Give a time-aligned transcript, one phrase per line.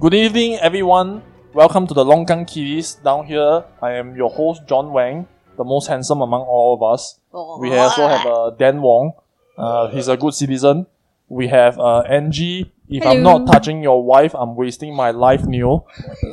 [0.00, 1.22] Good evening, everyone.
[1.54, 2.94] Welcome to the Longkang Kiddies.
[3.02, 5.26] Down here, I am your host, John Wang,
[5.56, 7.18] the most handsome among all of us.
[7.60, 9.12] We also have uh, Dan Wong.
[9.56, 10.86] Uh, he's a good citizen.
[11.28, 12.72] We have uh, Angie.
[12.88, 13.38] If I'm Hello.
[13.38, 15.86] not touching your wife, I'm wasting my life, Neil.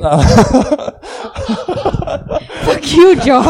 [2.62, 3.44] Fuck you, John.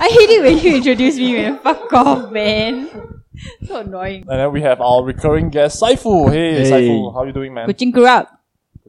[0.00, 1.58] I hate it when you introduce me, man.
[1.60, 2.88] Fuck off, man.
[3.66, 4.24] So annoying.
[4.26, 6.32] And then we have our recurring guest, Saifu.
[6.32, 6.70] Hey, Hey.
[6.70, 7.66] Saifu, how you doing, man?
[7.68, 8.26] Kuching kurap.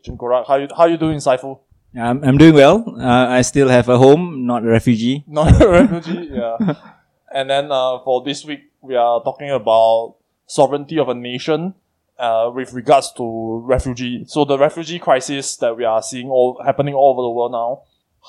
[0.06, 0.48] Kuching Korak.
[0.48, 1.60] How you how you doing, Saifu?
[1.98, 2.84] I'm, I'm doing well.
[3.00, 5.24] Uh, I still have a home, not a refugee.
[5.28, 6.58] Not a refugee, yeah.
[7.34, 10.16] And then uh, for this week, we are talking about
[10.46, 11.74] sovereignty of a nation
[12.18, 14.26] uh, with regards to refugee.
[14.28, 17.82] So the refugee crisis that we are seeing all happening all over the world now.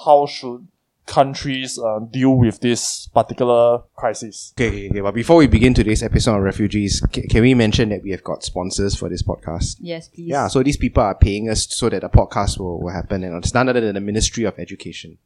[0.04, 0.66] How should
[1.06, 4.52] countries uh, deal with this particular crisis?
[4.54, 5.00] Okay, okay, okay.
[5.00, 8.22] But before we begin today's episode on refugees, ca- can we mention that we have
[8.22, 9.76] got sponsors for this podcast?
[9.80, 10.28] Yes, please.
[10.28, 13.36] Yeah, so these people are paying us so that the podcast will, will happen, and
[13.42, 15.18] it's none other than the Ministry of Education.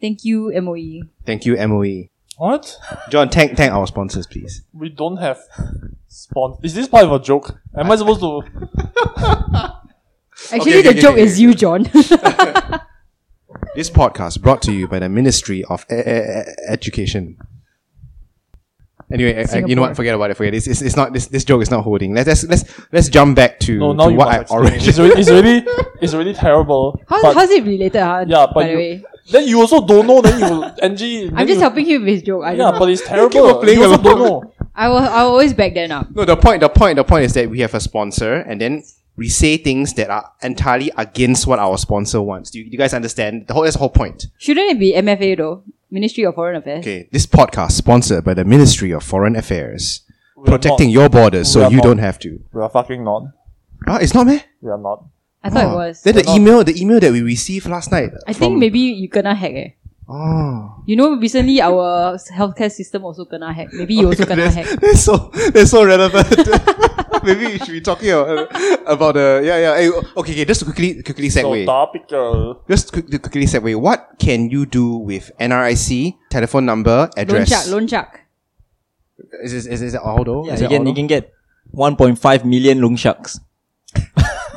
[0.00, 0.50] Thank you.
[0.60, 1.08] MOE.
[1.24, 2.08] Thank you, MOE.
[2.38, 2.76] What?
[3.10, 4.62] John, thank thank our sponsors, please.
[4.72, 5.38] We don't have
[6.08, 6.58] spon.
[6.62, 7.60] Is this part of a joke?
[7.76, 8.42] Am I supposed to?
[10.50, 11.88] Actually, okay, the okay, joke okay, is you, John.
[13.74, 17.38] This podcast brought to you by the Ministry of E- E- Education.
[19.10, 19.96] Anyway, I- I- you know what?
[19.96, 20.36] Forget about it.
[20.36, 20.58] Forget it.
[20.58, 22.14] It's, it's, it's not this this joke is not holding.
[22.14, 24.60] Let's let's let's, let's jump back to, No, now to you what must I explain.
[24.60, 24.76] already.
[24.88, 25.64] It's really, it's really,
[26.02, 27.00] it's really terrible.
[27.08, 28.24] How, but, how's it related, huh?
[28.28, 29.04] yeah, but by the way?
[29.30, 30.20] then you also don't know.
[30.20, 31.28] Then you, Angie.
[31.28, 32.44] then I'm just you, helping you with his joke.
[32.44, 32.78] I Yeah, don't know.
[32.78, 33.30] but it's terrible.
[33.30, 34.18] keep on playing you also along.
[34.18, 34.52] don't know.
[34.74, 36.10] I will, I will always back that up.
[36.14, 38.82] No, the point, the point, the point is that we have a sponsor, and then
[39.22, 42.50] we say things that are entirely against what our sponsor wants.
[42.50, 43.46] Do you, do you guys understand?
[43.46, 44.26] The whole that's the whole point.
[44.38, 45.62] Shouldn't it be MFA though?
[45.90, 46.80] Ministry of Foreign Affairs.
[46.84, 50.02] Okay, this podcast sponsored by the Ministry of Foreign Affairs,
[50.36, 50.92] We are protecting not.
[50.98, 51.84] your borders so you not.
[51.84, 52.30] don't have to.
[52.52, 53.22] We are fucking not.
[53.86, 54.42] Ah, it's not me.
[54.60, 55.04] We are not.
[55.44, 56.02] I thought it was.
[56.02, 56.36] Then the We're not.
[56.40, 58.10] email, the email that we received last night.
[58.26, 59.68] I think maybe you gonna hack eh.
[60.08, 63.68] Oh, You know, recently our healthcare system also gonna hack.
[63.72, 64.80] Maybe you also gonna that's, hack.
[64.80, 66.26] that's so that's so relevant.
[67.26, 68.48] maybe we should be talking about,
[68.86, 69.76] about the yeah yeah.
[69.76, 70.44] Hey, okay, okay.
[70.44, 72.62] Just to quickly quickly So topical.
[72.68, 73.76] just quick, quickly segue.
[73.80, 77.48] What can you do with NRIC telephone number Loan address?
[77.48, 78.20] shark, loan shark.
[79.42, 80.46] Is this, is this all though?
[80.46, 81.32] Yeah, Is you it can, all you can get
[81.74, 83.40] 1.5 million loan sharks.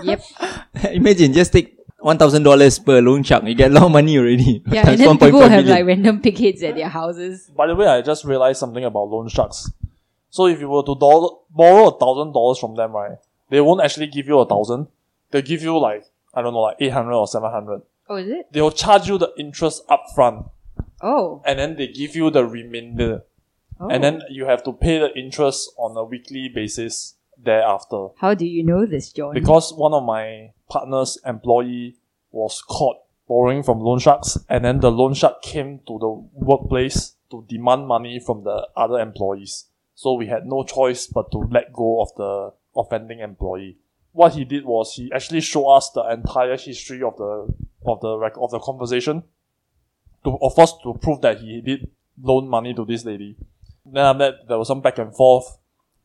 [0.03, 0.21] Yep.
[0.91, 3.43] Imagine, just take $1,000 per loan shark.
[3.45, 4.61] You get a lot of money already.
[4.67, 5.69] Yeah, and then people have million.
[5.69, 7.49] like random pig heads at their houses.
[7.55, 9.71] By the way, I just realized something about loan sharks.
[10.35, 13.17] So if you were to dollar, borrow a thousand dollars from them, right,
[13.49, 14.87] they won't actually give you a thousand.
[15.31, 16.03] They'll give you like
[16.33, 17.83] I don't know, like eight hundred or seven hundred.
[18.09, 18.51] Oh, is it?
[18.51, 20.49] They'll charge you the interest upfront,
[21.01, 21.41] Oh.
[21.45, 23.23] and then they give you the remainder,
[23.79, 23.87] oh.
[23.87, 28.07] and then you have to pay the interest on a weekly basis thereafter.
[28.17, 29.33] How do you know this, John?
[29.33, 31.95] because one of my partner's employee
[32.31, 32.97] was caught
[33.29, 37.87] borrowing from loan sharks and then the loan shark came to the workplace to demand
[37.87, 42.09] money from the other employees so we had no choice but to let go of
[42.17, 43.77] the offending employee
[44.11, 47.47] what he did was he actually showed us the entire history of the
[47.85, 49.23] of the rec- of the conversation
[50.23, 51.87] to of course to prove that he did
[52.21, 53.35] loan money to this lady
[53.85, 55.57] then after that there was some back and forth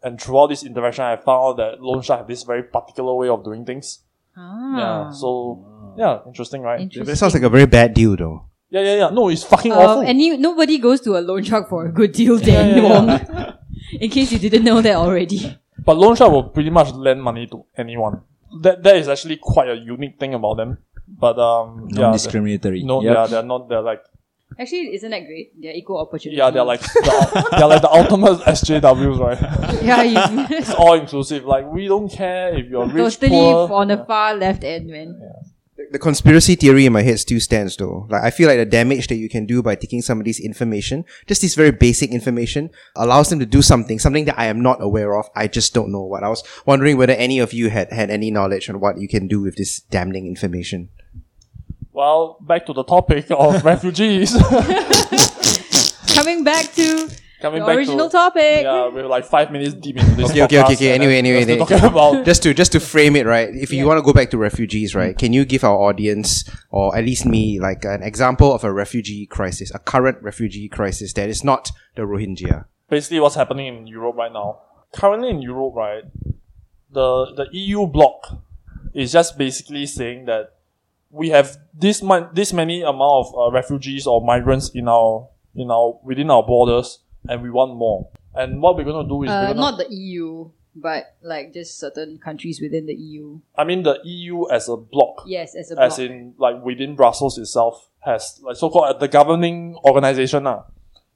[0.02, 3.28] and throughout this interaction, I found out that loan shark have this very particular way
[3.28, 4.00] of doing things.
[4.34, 4.78] ah.
[4.78, 5.10] Yeah.
[5.10, 6.80] So yeah, interesting, right?
[6.80, 7.04] Interesting.
[7.04, 8.46] That sounds like a very bad deal though.
[8.70, 9.08] Yeah, yeah, yeah.
[9.10, 10.00] No, it's fucking Uh, awful.
[10.02, 13.26] and you, nobody goes to a loan shark for a good deal, Yeah, Dan yeah,
[13.30, 13.52] yeah.
[14.00, 15.56] In case you didn't know that already.
[15.82, 18.20] But loan shark will pretty much lend money to anyone.
[18.60, 20.76] That that is actually quite a unique thing about them.
[21.08, 22.82] But um, yeah, Non-discriminatory.
[22.84, 23.14] no, Yep.
[23.14, 23.68] yeah, they're not.
[23.68, 24.02] They're like
[24.58, 25.52] Actually, isn't that great?
[25.58, 26.36] They're equal opportunity.
[26.36, 29.40] yeah, they're like the, they're like the ultimate SJWs, right?
[29.82, 30.18] yeah, you,
[30.58, 31.46] it's all inclusive.
[31.46, 33.72] Like we don't care if you're rich, totally poor.
[33.72, 35.16] on the far left end, man.
[35.91, 38.06] The conspiracy theory in my head still stands though.
[38.10, 41.42] Like I feel like the damage that you can do by taking somebody's information, just
[41.42, 45.16] this very basic information, allows them to do something, something that I am not aware
[45.16, 45.28] of.
[45.34, 46.22] I just don't know what.
[46.22, 49.27] I was wondering whether any of you had had any knowledge on what you can
[49.27, 50.91] do with this damning information.
[51.92, 54.32] Well, back to the topic of refugees.
[56.15, 57.10] Coming back to
[57.41, 58.63] Coming the back original to topic.
[58.63, 60.31] yeah, we're like five minutes deep into this.
[60.31, 60.92] Okay, okay, okay, okay.
[60.92, 61.59] Anyway, anyway, anyway.
[61.59, 64.31] talking about just to just to frame it right if you want to go back
[64.31, 68.53] to refugees right can you give our audience or at least me like an example
[68.53, 73.37] of a refugee crisis a current refugee crisis that is not the rohingya basically what's
[73.37, 74.60] happening in Europe right now.
[74.92, 76.04] Currently in Europe, right,
[76.91, 78.42] the the EU bloc
[78.92, 80.57] is just basically saying that
[81.10, 85.71] we have this mon- this many amount of uh, refugees or migrants in our in
[85.71, 88.08] our within our borders, and we want more.
[88.34, 90.50] And what we're gonna do is Uh, gonna, not the EU.
[90.76, 93.40] but like just certain countries within the EU.
[93.58, 97.38] I mean, the EU as a bloc, Yes, as a as in like within Brussels
[97.38, 100.46] itself, has like so called the governing organization.
[100.46, 100.62] Uh,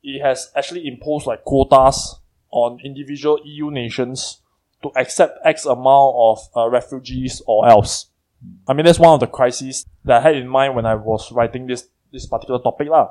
[0.02, 2.18] it has actually imposed like quotas
[2.50, 4.42] on individual EU nations
[4.82, 8.10] to accept X amount of uh, refugees or else.
[8.68, 11.30] I mean, that's one of the crises that I had in mind when I was
[11.32, 13.08] writing this this particular topic, lah.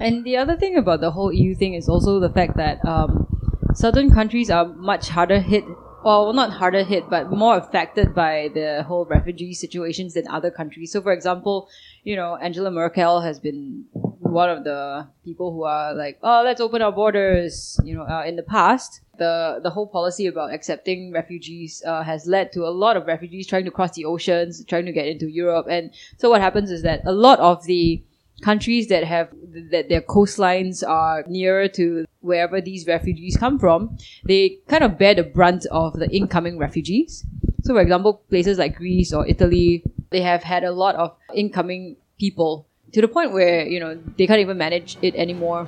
[0.00, 3.26] And the other thing about the whole EU thing is also the fact that um,
[3.74, 5.64] certain countries are much harder hit,
[6.04, 10.92] well, not harder hit, but more affected by the whole refugee situations than other countries.
[10.92, 11.68] So, for example,
[12.02, 16.60] you know, Angela Merkel has been one of the people who are like, oh, let's
[16.60, 17.78] open our borders.
[17.84, 22.26] You know, uh, in the past, the the whole policy about accepting refugees uh, has
[22.26, 25.28] led to a lot of refugees trying to cross the oceans, trying to get into
[25.28, 25.66] Europe.
[25.70, 28.02] And so, what happens is that a lot of the
[28.42, 29.30] countries that have
[29.70, 35.14] that their coastlines are nearer to wherever these refugees come from, they kind of bear
[35.14, 37.24] the brunt of the incoming refugees.
[37.62, 41.96] So, for example, places like Greece or Italy, they have had a lot of incoming
[42.18, 45.66] people to the point where you know they can't even manage it anymore.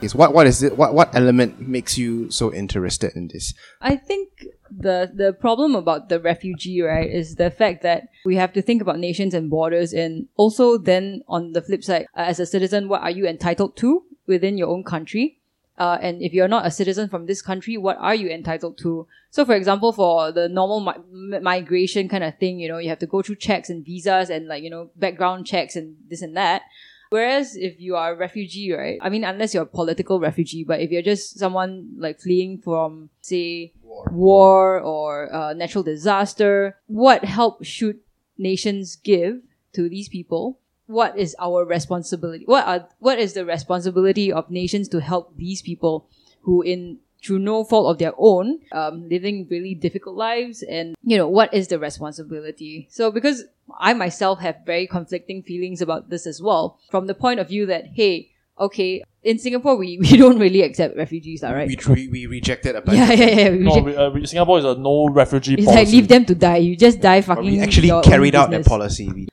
[0.00, 0.76] Is what what is it?
[0.76, 3.52] What what element makes you so interested in this?
[3.82, 8.52] I think the the problem about the refugee right is the fact that we have
[8.52, 12.40] to think about nations and borders, and also then on the flip side, uh, as
[12.40, 15.38] a citizen, what are you entitled to within your own country?
[15.78, 19.06] Uh, and if you're not a citizen from this country, what are you entitled to?
[19.30, 20.80] So, for example, for the normal
[21.10, 24.28] mi- migration kind of thing, you know, you have to go through checks and visas
[24.28, 26.62] and like you know background checks and this and that.
[27.10, 28.98] Whereas if you are a refugee, right?
[29.02, 33.10] I mean, unless you're a political refugee, but if you're just someone like fleeing from,
[33.20, 37.98] say, war, or uh, natural disaster, what help should
[38.38, 39.42] nations give
[39.72, 40.60] to these people?
[40.86, 42.44] What is our responsibility?
[42.46, 46.08] What are what is the responsibility of nations to help these people
[46.42, 51.16] who, in through no fault of their own, um, living really difficult lives, and you
[51.16, 52.88] know what is the responsibility?
[52.90, 53.44] So because
[53.78, 57.66] I myself have very conflicting feelings about this as well, from the point of view
[57.66, 61.68] that hey, okay, in Singapore we, we don't really accept refugees, all right?
[61.68, 63.50] We, we, we rejected a bunch yeah, yeah, yeah.
[63.50, 65.84] We No, we, uh, we, Singapore is a no refugee it's policy.
[65.84, 66.56] like leave them to die.
[66.58, 67.44] You just die fucking.
[67.44, 69.08] We actually your own carried out that policy.
[69.08, 69.28] We,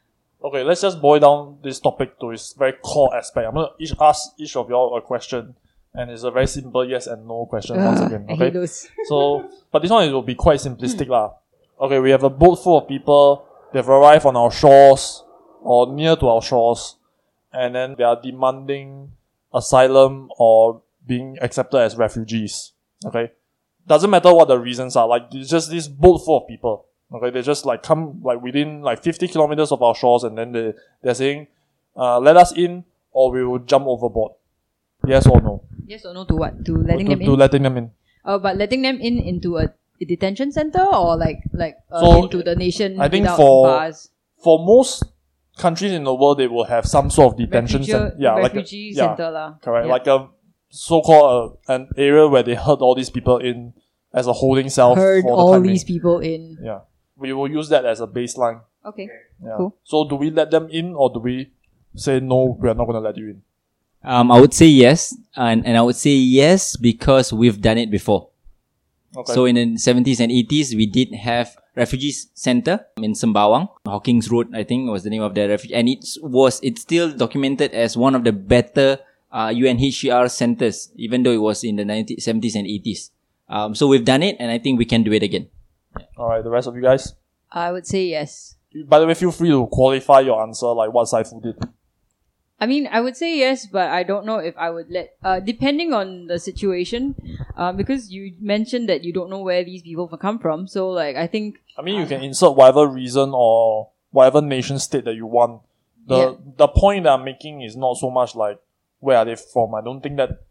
[0.48, 3.48] Okay, let's just boil down this topic to its very core aspect.
[3.48, 5.56] I'm gonna each ask each of y'all a question,
[5.98, 8.26] and it's a very simple yes and no question once again.
[8.30, 8.54] Okay,
[9.06, 11.34] so but this one it will be quite simplistic lah.
[11.82, 13.46] Okay, we have a boat full of people.
[13.74, 15.24] They've arrived on our shores
[15.62, 16.98] or near to our shores,
[17.52, 19.12] and then they are demanding
[19.54, 22.74] asylum or being accepted as refugees.
[23.04, 23.32] Okay,
[23.88, 25.08] doesn't matter what the reasons are.
[25.08, 26.86] Like it's just this boat full of people.
[27.12, 30.52] Okay, they just like come like within like fifty kilometers of our shores, and then
[30.52, 31.48] they they're saying,
[31.96, 34.37] uh, "Let us in, or we will jump overboard."
[35.07, 35.63] Yes or no?
[35.88, 36.65] Yes or no to what?
[36.65, 37.39] To letting to, them to in?
[37.39, 37.92] letting them in.
[38.25, 39.71] Oh, but letting them in into a,
[40.01, 44.09] a detention center or like like uh, So, into the nation I think for- bars.
[44.38, 45.04] For most
[45.57, 48.13] countries in the world, they will have some sort of detention center.
[48.19, 49.57] Yeah, like a, refugee yeah, center lah.
[49.57, 49.88] correct.
[49.88, 49.92] Yeah.
[49.92, 50.30] Like a
[50.69, 53.74] so-called uh, an area where they herd all these people in
[54.13, 55.74] as a holding cell for the all being.
[55.74, 56.57] these people in.
[56.62, 56.86] Yeah,
[57.18, 58.62] we will use that as a baseline.
[58.86, 59.09] Okay.
[59.44, 59.57] Yeah.
[59.57, 59.75] Cool.
[59.83, 61.51] So do we let them in or do we
[61.95, 62.57] say no?
[62.59, 63.42] We are not going to let you in.
[64.04, 67.92] Um, I would say yes, and, and I would say yes because we've done it
[67.92, 68.30] before.
[69.16, 69.33] Okay.
[69.33, 74.54] So in the 70s and 80s, we did have refugees center in Sembawang, Hawkins Road,
[74.54, 77.98] I think was the name of the refugee, and it was it's still documented as
[77.98, 79.00] one of the better
[79.31, 83.10] uh, UNHCR centers, even though it was in the 90s, 70s and 80s.
[83.50, 85.48] Um, so we've done it, and I think we can do it again.
[86.18, 87.14] all right, the rest of you guys.
[87.52, 88.56] I would say yes.
[88.86, 91.56] By the way, feel free to qualify your answer like what Saifu did.
[92.59, 95.40] I mean, I would say yes, but I don't know if I would let, uh,
[95.40, 97.14] depending on the situation,
[97.56, 100.68] uh, because you mentioned that you don't know where these people come from.
[100.68, 105.06] So, like, I think, I mean, you can insert whatever reason or whatever nation state
[105.06, 105.61] that you want.
[106.07, 106.33] The Yeah.
[106.57, 108.57] the point that I'm making is not so much like
[108.99, 109.76] where are they from.
[109.76, 110.42] I don't think that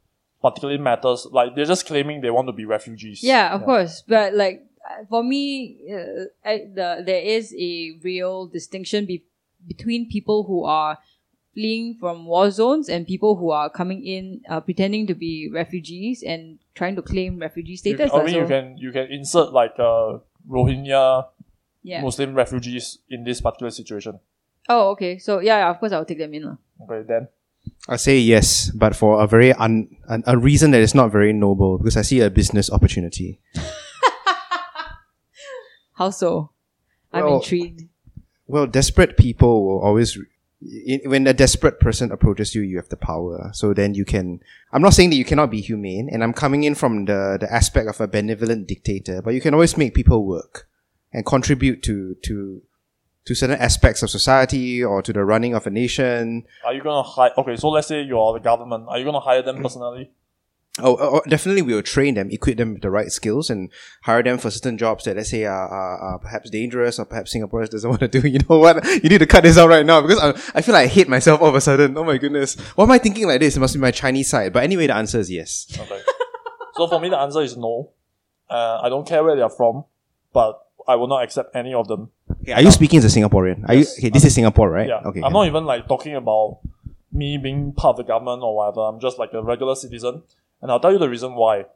[0.42, 1.26] particularly matters.
[1.32, 3.22] Like they're just claiming they want to be refugees.
[3.24, 8.46] yeah, of course, but like, uh, for me, uh, I, the, there is a real
[8.46, 9.24] distinction be-
[9.66, 10.98] between people who are
[11.56, 16.20] fleeing from war zones and people who are coming in, uh, pretending to be refugees
[16.20, 18.12] and trying to claim refugee status.
[18.12, 21.32] can, I mean, so- you can you can insert like uh, Rohingya
[21.80, 22.02] yeah.
[22.04, 24.20] Muslim refugees in this particular situation.
[24.68, 25.16] Oh, okay.
[25.16, 26.42] So, yeah, yeah, of course, I'll take them in.
[26.44, 26.58] lah.
[26.84, 27.28] Okay, then
[27.88, 31.32] I say yes, but for a very un, an, a reason that is not very
[31.32, 33.38] noble because I see a business opportunity.
[35.94, 36.50] How so?
[37.12, 37.88] I'm Well, intrigued.
[38.46, 40.22] Well, desperate people will always i-
[41.04, 43.50] when a desperate person approaches you, you have the power.
[43.52, 44.40] So then you can.
[44.72, 47.52] I'm not saying that you cannot be humane, and I'm coming in from the the
[47.52, 50.68] aspect of a benevolent dictator, but you can always make people work
[51.12, 52.62] and contribute to to
[53.26, 56.44] to certain aspects of society or to the running of a nation.
[56.64, 57.32] Are you gonna hire?
[57.36, 58.86] Okay, so let's say you're the government.
[58.88, 60.10] Are you gonna hire them personally?
[60.78, 63.70] Oh, oh, oh, definitely we will train them, equip them with the right skills, and
[64.02, 67.34] hire them for certain jobs that let's say are, are, are perhaps dangerous or perhaps
[67.34, 68.26] Singaporeans doesn't want to do.
[68.28, 68.84] You know what?
[69.02, 71.08] You need to cut this out right now because I, I feel like I hate
[71.08, 71.96] myself all of a sudden.
[71.96, 73.56] Oh my goodness, why am I thinking like this?
[73.56, 74.52] It must be my Chinese side.
[74.52, 75.66] But anyway, the answer is yes.
[75.78, 76.00] Okay.
[76.74, 77.90] so for me, the answer is no.
[78.50, 79.84] Uh, I don't care where they are from,
[80.34, 82.10] but I will not accept any of them.
[82.42, 83.66] Okay, are you speaking as a Singaporean?
[83.68, 83.96] Are Yes.
[83.96, 84.10] you okay?
[84.10, 84.88] This is Singapore, right?
[84.88, 85.00] Yeah.
[85.06, 85.22] Okay.
[85.22, 86.58] I'm not even like talking about
[87.12, 88.82] me being part of the government or whatever.
[88.82, 90.22] I'm just like a regular citizen.
[90.62, 91.66] And I'll tell you the reason why.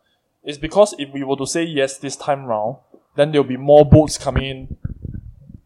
[0.43, 2.77] It's because if we were to say yes this time round,
[3.17, 4.77] then there'll be more boats coming in.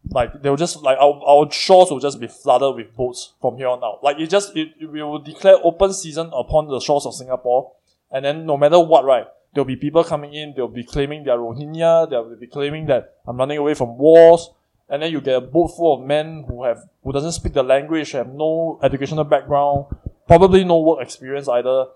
[0.09, 3.67] Like they'll just like our, our shores will just be flooded with boats from here
[3.67, 4.03] on out.
[4.03, 7.71] Like it just it, it- we will declare open season upon the shores of Singapore,
[8.11, 10.53] and then no matter what, right, there'll be people coming in.
[10.55, 12.09] They'll be claiming they're Rohingya.
[12.09, 14.49] They'll be claiming that I'm running away from wars
[14.87, 17.63] and then you get a boat full of men who have who doesn't speak the
[17.63, 19.85] language, have no educational background,
[20.27, 21.87] probably no work experience either,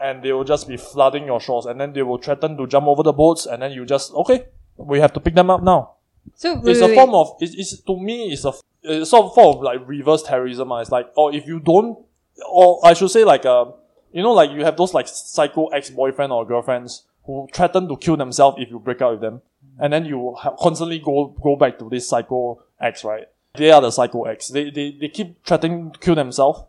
[0.00, 2.86] and they will just be flooding your shores, and then they will threaten to jump
[2.86, 4.46] over the boats, and then you just okay,
[4.76, 5.92] we have to pick them up now.
[6.36, 9.26] So It's wait, a wait, form of it's, it's to me it's a it's sort
[9.26, 10.72] of form of like reverse terrorism.
[10.72, 10.78] ah.
[10.80, 11.98] It's like oh if you don't
[12.50, 13.66] or I should say like uh
[14.12, 17.96] you know like you have those like psycho ex boyfriend or girlfriends who threaten to
[17.96, 19.42] kill themselves if you break up with them,
[19.78, 23.28] and then you constantly go go back to this psycho ex right.
[23.56, 24.48] They are the psycho ex.
[24.48, 26.64] They they, they keep threatening to kill themselves,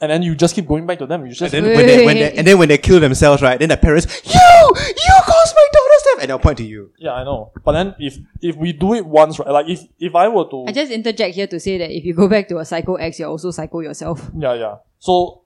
[0.00, 1.26] and then you just keep going back to them.
[1.26, 3.58] You just And then when they, when they, and then when they kill themselves, right?
[3.58, 6.90] Then the parents, you, you caused my daughter's death, and they'll point to you.
[6.98, 7.52] yeah I know.
[7.64, 10.64] But then if if we do it once right, like if if I were to
[10.68, 13.18] I just interject here to say that if you go back to a psycho ex,
[13.18, 14.30] you're also psycho yourself.
[14.36, 14.76] Yeah, yeah.
[14.98, 15.42] So,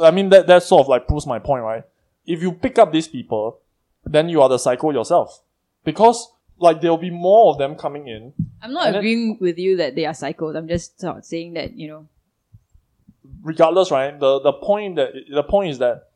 [0.00, 1.82] I mean, that, that sort of like proves my point, right?
[2.26, 3.58] If you pick up these people,
[4.04, 5.42] then you are the psycho yourself.
[5.84, 6.28] Because,
[6.58, 8.32] like, there'll be more of them coming in.
[8.60, 10.56] I'm not And then- agreeing with you that they are psychos.
[10.56, 12.08] I'm just sort of saying that, you know,
[13.42, 14.18] Regardless, right?
[14.18, 16.08] The, the point that, the point is that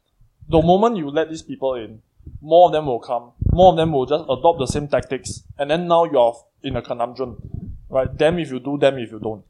[0.48, 2.02] the moment you let these people in,
[2.40, 3.32] more of them will come.
[3.52, 5.42] More of them will just adopt the same tactics.
[5.58, 8.16] And then now you're in a conundrum, right?
[8.16, 9.44] Them if you do, them if you don't.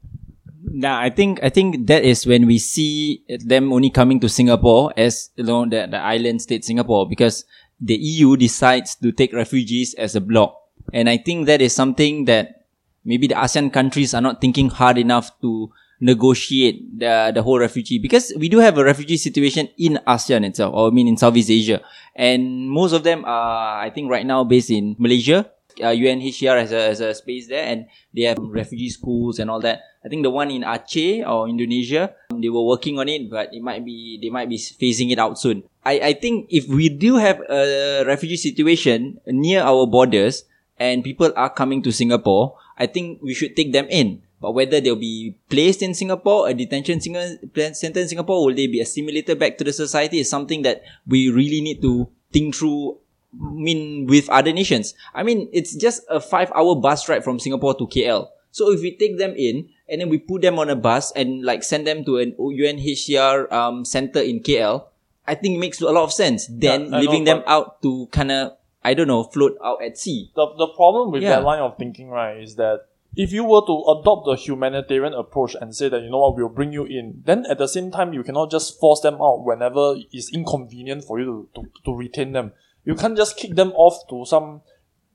[0.63, 4.93] Nah, I think I think that is when we see them only coming to Singapore
[4.95, 7.45] as you know the, the island state Singapore because
[7.79, 10.55] the EU decides to take refugees as a bloc.
[10.93, 12.67] And I think that is something that
[13.03, 17.99] maybe the ASEAN countries are not thinking hard enough to negotiate the, the whole refugee
[17.99, 21.49] because we do have a refugee situation in ASEAN itself, or I mean in Southeast
[21.49, 21.79] Asia.
[22.15, 25.45] And most of them are, I think right now based in Malaysia.
[25.79, 29.61] Uh, UNHCR has a, has a space there and they have refugee schools and all
[29.61, 29.79] that.
[30.03, 33.61] I think the one in Aceh or Indonesia, they were working on it, but it
[33.61, 35.63] might be, they might be phasing it out soon.
[35.85, 40.43] I, I think if we do have a refugee situation near our borders
[40.77, 44.23] and people are coming to Singapore, I think we should take them in.
[44.41, 48.81] But whether they'll be placed in Singapore, a detention center in Singapore, will they be
[48.81, 52.97] assimilated back to the society is something that we really need to think through
[53.31, 54.93] I mean, with other nations.
[55.13, 58.27] I mean, it's just a five hour bus ride from Singapore to KL.
[58.51, 61.41] So if we take them in and then we put them on a bus and
[61.45, 64.83] like send them to an UNHCR um, center in KL,
[65.27, 66.47] I think it makes a lot of sense.
[66.51, 70.31] Then know, leaving them out to kind of, I don't know, float out at sea.
[70.35, 71.39] the, the problem with Yeah.
[71.39, 75.55] that line of thinking, right, is that if you were to adopt the humanitarian approach
[75.59, 78.13] and say that, you know what, we'll bring you in, then at the same time,
[78.13, 82.31] you cannot just force them out whenever it's inconvenient for you to, to, to retain
[82.31, 82.53] them.
[82.85, 84.61] You can't just kick them off to some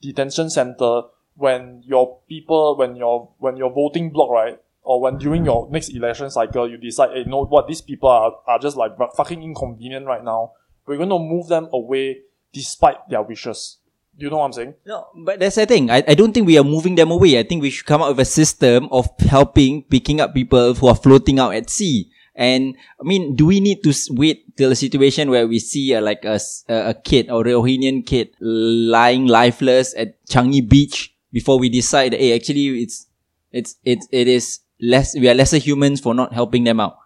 [0.02, 1.02] detention center
[1.34, 5.88] when your people, when your, when your voting block, right, or when during your next
[5.88, 9.42] election cycle, you decide, hey, you know what, these people are, are just like fucking
[9.42, 10.52] inconvenient right now.
[10.86, 12.18] We're going to move them away
[12.52, 13.78] despite their wishes.
[14.18, 14.74] You know what I'm saying?
[14.86, 15.90] No, but that's the thing.
[15.90, 17.38] I, I don't think we are moving them away.
[17.38, 20.88] I think we should come up with a system of helping picking up people who
[20.88, 22.10] are floating out at sea.
[22.34, 26.00] And I mean, do we need to wait till a situation where we see uh,
[26.00, 32.12] like a, a kid or Rohingyan kid lying lifeless at Changi Beach before we decide,
[32.12, 33.06] that hey, actually it's,
[33.52, 36.98] it's, it's, it is less, we are lesser humans for not helping them out.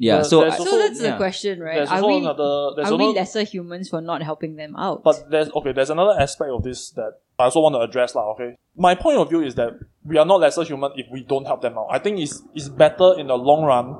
[0.00, 0.16] Yeah.
[0.16, 1.10] There- so, there's I- so that's yeah.
[1.12, 1.76] the question, right?
[1.76, 2.72] There's Are we, another.
[2.74, 5.04] There's are we lesser humans for not helping them out?
[5.04, 5.72] but there's okay.
[5.72, 8.32] There's another aspect of this that I also want to address, lah.
[8.32, 11.44] Okay, my point of view is that we are not lesser human if we don't
[11.44, 11.88] help them out.
[11.92, 13.92] I think it's it's better in the long run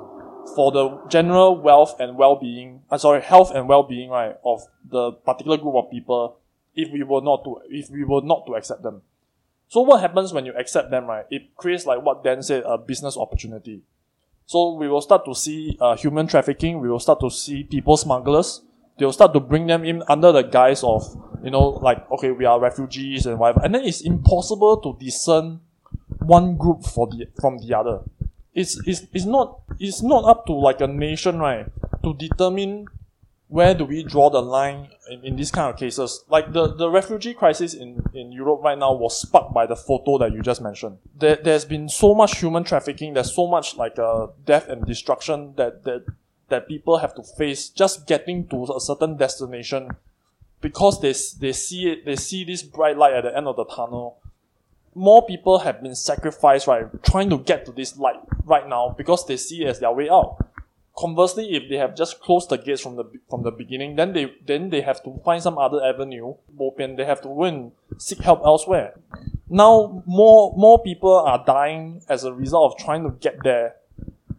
[0.57, 2.81] for the general wealth and well-being.
[2.89, 6.41] Uh, sorry, health and well-being, right, of the particular group of people
[6.73, 9.03] if we were not to if we were not to accept them.
[9.69, 11.25] So what happens when you accept them, right?
[11.29, 13.83] It creates like what Dan said, a business opportunity.
[14.51, 16.81] So we will start to see uh, human trafficking.
[16.81, 18.61] We will start to see people smugglers.
[18.99, 21.07] They will start to bring them in under the guise of,
[21.41, 23.61] you know, like, okay, we are refugees and whatever.
[23.63, 25.61] And then it's impossible to discern
[26.19, 28.01] one group for the, from the other.
[28.53, 31.67] It's, it's, it's not, it's not up to like a nation, right,
[32.03, 32.87] to determine
[33.51, 36.23] where do we draw the line in, in these kind of cases?
[36.29, 40.17] Like the, the refugee crisis in, in Europe right now was sparked by the photo
[40.19, 40.99] that you just mentioned.
[41.19, 45.53] There, there's been so much human trafficking, there's so much like uh, death and destruction
[45.57, 46.05] that, that,
[46.47, 49.89] that people have to face just getting to a certain destination
[50.61, 51.13] because they,
[51.45, 54.19] they see it, they see this bright light at the end of the tunnel.
[54.95, 59.27] More people have been sacrificed, right, trying to get to this light right now because
[59.27, 60.37] they see it as their way out
[61.01, 64.31] conversely, if they have just closed the gates from the from the beginning, then they
[64.45, 66.35] then they have to find some other avenue.
[66.59, 68.93] Open, they have to and seek help elsewhere.
[69.49, 73.75] Now more more people are dying as a result of trying to get there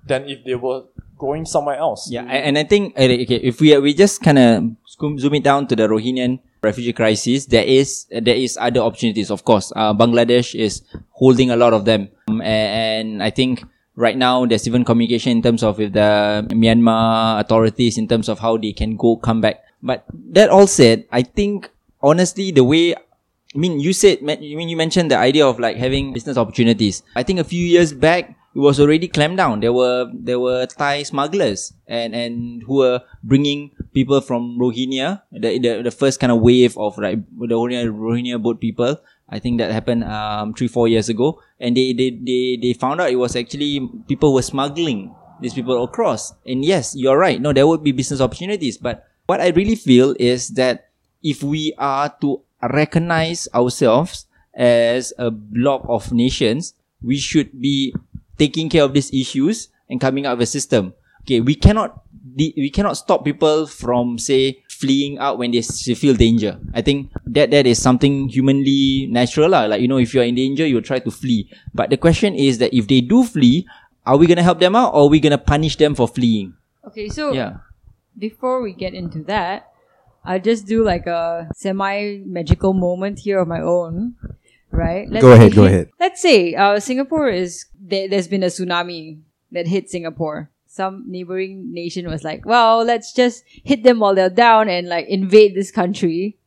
[0.07, 0.85] than if they were
[1.19, 2.11] going somewhere else.
[2.11, 5.67] Yeah, and I think uh, okay, if we we just kind of zoom it down
[5.69, 9.31] to the Rohingya refugee crisis, there is there is other opportunities.
[9.31, 13.63] Of course, uh, Bangladesh is holding a lot of them, um, and I think
[13.97, 18.39] right now there's even communication in terms of with the Myanmar authorities in terms of
[18.39, 19.65] how they can go come back.
[19.83, 21.71] But that all said, I think
[22.03, 22.95] honestly the way
[23.55, 27.03] I mean, you said, I mean you mentioned the idea of like having business opportunities.
[27.15, 29.61] I think a few years back, it was already clamped down.
[29.61, 35.59] There were there were Thai smugglers and and who were bringing people from Rohingya, the
[35.59, 38.97] the, the first kind of wave of like the Rohingya, Rohingya boat people.
[39.33, 43.01] I think that happened um three four years ago, and they they they they found
[43.01, 46.37] out it was actually people were smuggling these people across.
[46.45, 47.41] And yes, you're right.
[47.41, 50.93] No, there would be business opportunities, but what I really feel is that
[51.25, 57.95] if we are to recognize ourselves as a block of nations, we should be
[58.39, 60.93] taking care of these issues and coming up with a system.
[61.23, 62.05] Okay, we cannot
[62.37, 66.59] we cannot stop people from say fleeing out when they s- feel danger.
[66.75, 69.71] I think that that is something humanly natural lah.
[69.71, 71.47] Like you know, if you are in danger, you will try to flee.
[71.71, 73.63] But the question is that if they do flee,
[74.03, 76.59] are we gonna help them out or are we gonna punish them for fleeing?
[76.91, 77.63] Okay, so Yeah.
[78.19, 79.71] before we get into that,
[80.27, 84.19] I'll just do like a semi magical moment here of my own.
[84.73, 85.05] Right?
[85.05, 85.87] Let's Go ahead, say- go ahead.
[86.01, 89.21] Let's say uh, Singapore is there, there's been a tsunami
[89.53, 90.49] that hit Singapore.
[90.73, 95.07] Some neighboring nation was like, "Well, let's just hit them while they're down and like
[95.07, 96.39] invade this country."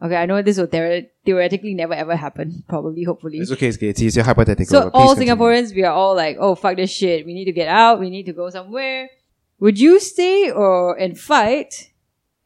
[0.00, 2.62] Okay, I know this will theore- theoretically never ever happen.
[2.68, 3.38] Probably, hopefully.
[3.38, 3.88] It's okay, it's okay.
[3.88, 4.70] It's, it's your hypothetical.
[4.70, 5.34] So all continue.
[5.34, 7.26] Singaporeans, we are all like, oh fuck this shit.
[7.26, 7.98] We need to get out.
[7.98, 9.10] We need to go somewhere.
[9.58, 11.90] Would you stay or and fight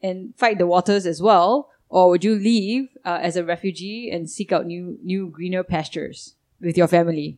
[0.01, 4.27] and fight the waters as well, or would you leave uh, as a refugee and
[4.27, 7.37] seek out new new greener pastures with your family?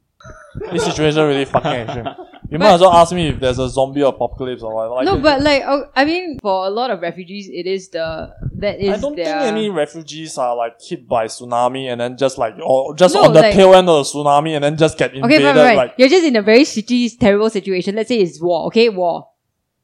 [0.72, 2.08] This situation really fucking extreme.
[2.56, 4.96] You might as well ask me if there's a zombie apocalypse or whatever.
[4.96, 8.34] Like, no, but like, oh, I mean, for a lot of refugees, it is the
[8.60, 12.16] that is I don't their, think any refugees are like hit by tsunami and then
[12.18, 14.78] just like or just No, on the like- tail end of the tsunami and then
[14.78, 15.46] just get invaded.
[15.46, 15.78] Okay, right, right.
[15.78, 17.96] Like You're just in a very shitty, terrible situation.
[17.96, 18.68] Let's say it's war.
[18.68, 19.28] Okay, war.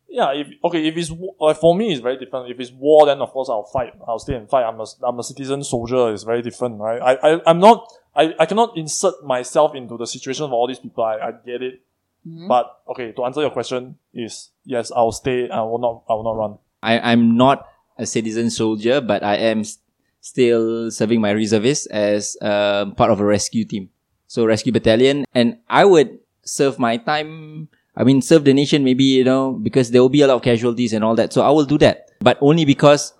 [0.08, 2.50] yeah, if okay, if it's like for me, it's very different.
[2.50, 3.94] If it's war, then of course I'll fight.
[4.08, 4.64] I'll stay and fight.
[4.64, 6.14] I'm a I'm a citizen soldier.
[6.14, 7.02] It's very different, right?
[7.02, 7.92] I I I'm not.
[8.14, 11.04] I, I cannot insert myself into the situation of all these people.
[11.04, 11.82] I, I get it.
[12.28, 12.48] Mhm.
[12.48, 15.50] But okay, to answer your question is yes, I'll stay.
[15.50, 16.04] I will not.
[16.10, 16.58] I will not run.
[16.84, 17.66] I, I'm not
[17.98, 19.78] a citizen soldier, but I am s-
[20.22, 23.90] still serving my reservist as um, part of a rescue team.
[24.28, 27.70] So rescue battalion, and I would serve my time.
[27.98, 30.42] I mean, serve the nation maybe, you know, because there will be a lot of
[30.42, 31.34] casualties and all that.
[31.34, 33.14] So I will do that, but only because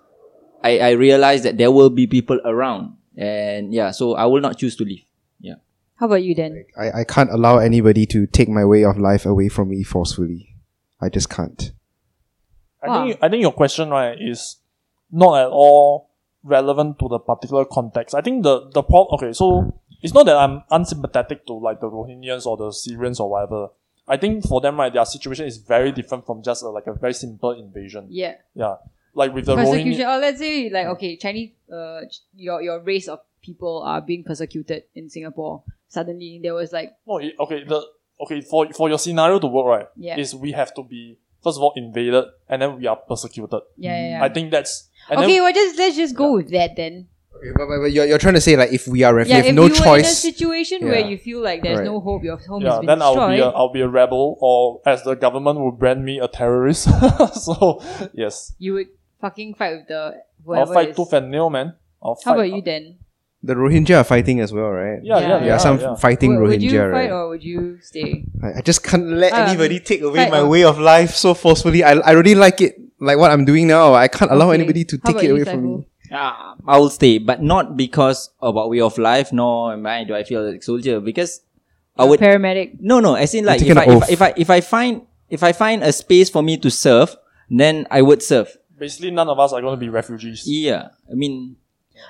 [0.64, 2.96] I, I realize that there will be people around.
[3.16, 5.04] And yeah, so I will not choose to leave.
[6.02, 6.08] Yeah.
[6.08, 6.64] How about you then?
[6.76, 10.56] I, I can't allow anybody to take my way of life away from me forcefully.
[11.00, 11.72] I just can't.
[12.82, 13.04] I Wow.
[13.06, 14.56] think I think your question right is
[15.10, 16.10] not at all
[16.42, 18.14] relevant to the particular context.
[18.14, 19.14] I think the the problem.
[19.14, 23.30] Okay, so it's not that I'm unsympathetic to like the Rohingyas or the Syrians or
[23.30, 23.68] whatever.
[24.08, 26.94] I think for them right, their situation is very different from just a, like a
[26.94, 28.08] very simple invasion.
[28.10, 28.34] Yeah.
[28.54, 28.76] Yeah,
[29.14, 30.04] like with the persecution.
[30.04, 30.16] Rohingya.
[30.16, 32.00] Or let's say like okay, Chinese, uh,
[32.34, 35.62] your your race of people are being persecuted in Singapore.
[35.92, 37.84] Suddenly there was like No, it- okay, the
[38.24, 40.16] okay for for your scenario to work right Yeah.
[40.16, 43.60] is we have to be first of all invaded and then we are persecuted.
[43.76, 44.10] yeah, yeah.
[44.18, 44.24] yeah.
[44.24, 47.08] I think that's and okay, then, well just let's just go with that then.
[47.36, 49.42] Okay, but, but, but you're, you're trying to say like if we are ref- Yeah,
[49.42, 50.18] we have if no you were in a choice.
[50.18, 51.90] situation where you feel like there's Right.
[51.92, 54.38] no hope, your home yeah, has been then I'll be a, I'll be a rebel,
[54.40, 56.84] or as the government will brand me a terrorist.
[57.34, 57.82] so
[58.14, 58.88] yes, you would
[59.20, 60.96] fucking fight with the I'll fight is.
[60.96, 61.74] tooth and nail, man.
[62.00, 62.34] I'll How fight.
[62.46, 62.98] about you then?
[63.44, 65.00] The Rohingya are fighting as well, right?
[65.02, 65.94] Yeah, yeah, Yeah, Yeah, some yeah.
[65.96, 67.10] fighting would, would you Rohingya, fight right?
[67.10, 68.24] or would you stay?
[68.42, 71.34] I, I just can't let Ah, anybody take away my or- way of life so
[71.34, 71.82] forcefully.
[71.82, 73.94] I, I really like it, like what I'm doing now.
[73.94, 74.62] I can't allow Okay.
[74.62, 75.78] anybody to How take about it you, away from Saiful?
[75.78, 75.86] me.
[76.12, 80.14] Ah, I will stay, but not because about way of life, nor am I do
[80.14, 81.40] I feel like soldier because
[81.98, 82.78] I would Paramedic.
[82.80, 83.90] no no as in like if I, if.
[84.02, 87.16] I- if I if I find if I find a space for me to serve,
[87.50, 88.54] then I would serve.
[88.78, 90.44] Basically, none of us are going to be refugees.
[90.46, 91.56] Yeah, I mean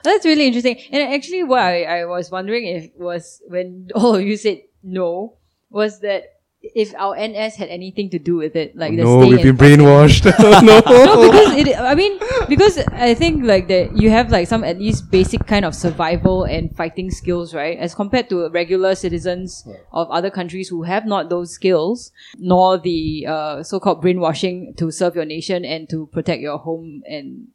[0.05, 0.79] That's really interesting.
[0.91, 5.37] And actually, what I, I was wondering if was when all of you said no,
[5.71, 9.43] was that if our NS had anything to do with it, like the no, we've
[9.43, 10.25] been brainwashed.
[10.63, 10.81] no.
[10.87, 11.77] no, because it.
[11.79, 15.65] I mean, because I think like that you have like some at least basic kind
[15.65, 17.79] of survival and fighting skills, right?
[17.79, 23.27] As compared to regular citizens of other countries who have not those skills, nor the
[23.29, 27.49] uh, so-called brainwashing to serve your nation and to protect your home and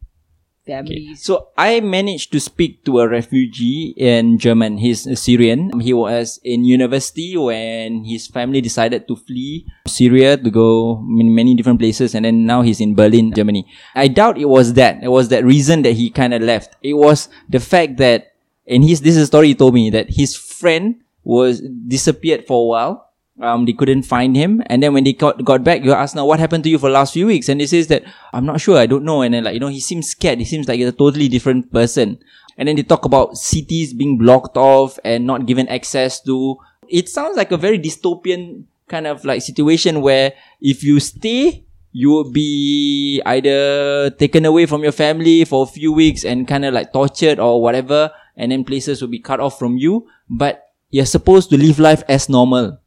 [0.67, 1.23] families.
[1.23, 4.77] So I managed to speak to a refugee in German.
[4.77, 5.79] He's a Syrian.
[5.79, 11.55] He was in university when his family decided to flee Syria to go in many
[11.55, 13.65] different places, and then now he's in Berlin, Germany.
[13.95, 15.01] I doubt it was that.
[15.01, 16.75] It was that reason that he kind of left.
[16.83, 18.35] It was the fact that,
[18.67, 22.63] and his this is a story he told me that his friend was disappeared for
[22.63, 23.06] a while.
[23.39, 26.25] Um, they couldn't find him, and then when they got got back, you ask now
[26.25, 28.59] what happened to you for the last few weeks, and he says that I'm not
[28.59, 30.79] sure, I don't know, and then like you know he seems scared, he seems like
[30.79, 32.17] a totally different person,
[32.57, 36.57] and then they talk about cities being blocked off and not given access to.
[36.89, 42.09] It sounds like a very dystopian kind of like situation where if you stay, you
[42.09, 46.73] will be either taken away from your family for a few weeks and kind of
[46.73, 51.05] like tortured or whatever, and then places will be cut off from you, but you're
[51.05, 52.79] supposed to live life as normal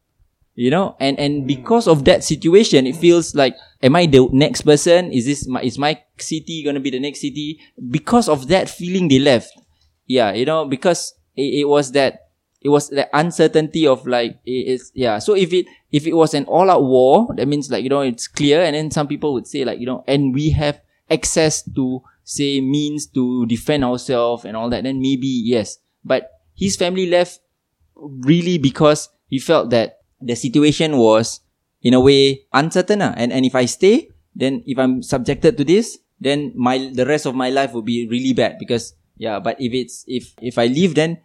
[0.55, 1.47] you know and and hmm.
[1.47, 5.11] because of that situation it feels like am i the next person?
[5.11, 7.59] Is this my is my city gonna be the next city?
[7.89, 9.51] Because of that feeling they left.
[10.05, 14.67] Yeah you know because it, it was that it was the uncertainty of like it
[14.67, 15.17] is yeah.
[15.19, 18.01] So if it if it was an all out war that means like you know
[18.01, 21.63] it's clear and then some people would say like you know and we have access
[21.73, 25.79] to say means to defend ourselves and all that then maybe yes.
[26.05, 27.39] But his family left
[27.95, 31.41] really because he felt that the situation was
[31.81, 33.13] in a way uncertain ah.
[33.17, 37.25] and and if I stay then if I'm subjected to this then my the rest
[37.25, 40.69] of my life will be really bad because yeah but if it's if if I
[40.69, 41.19] leave then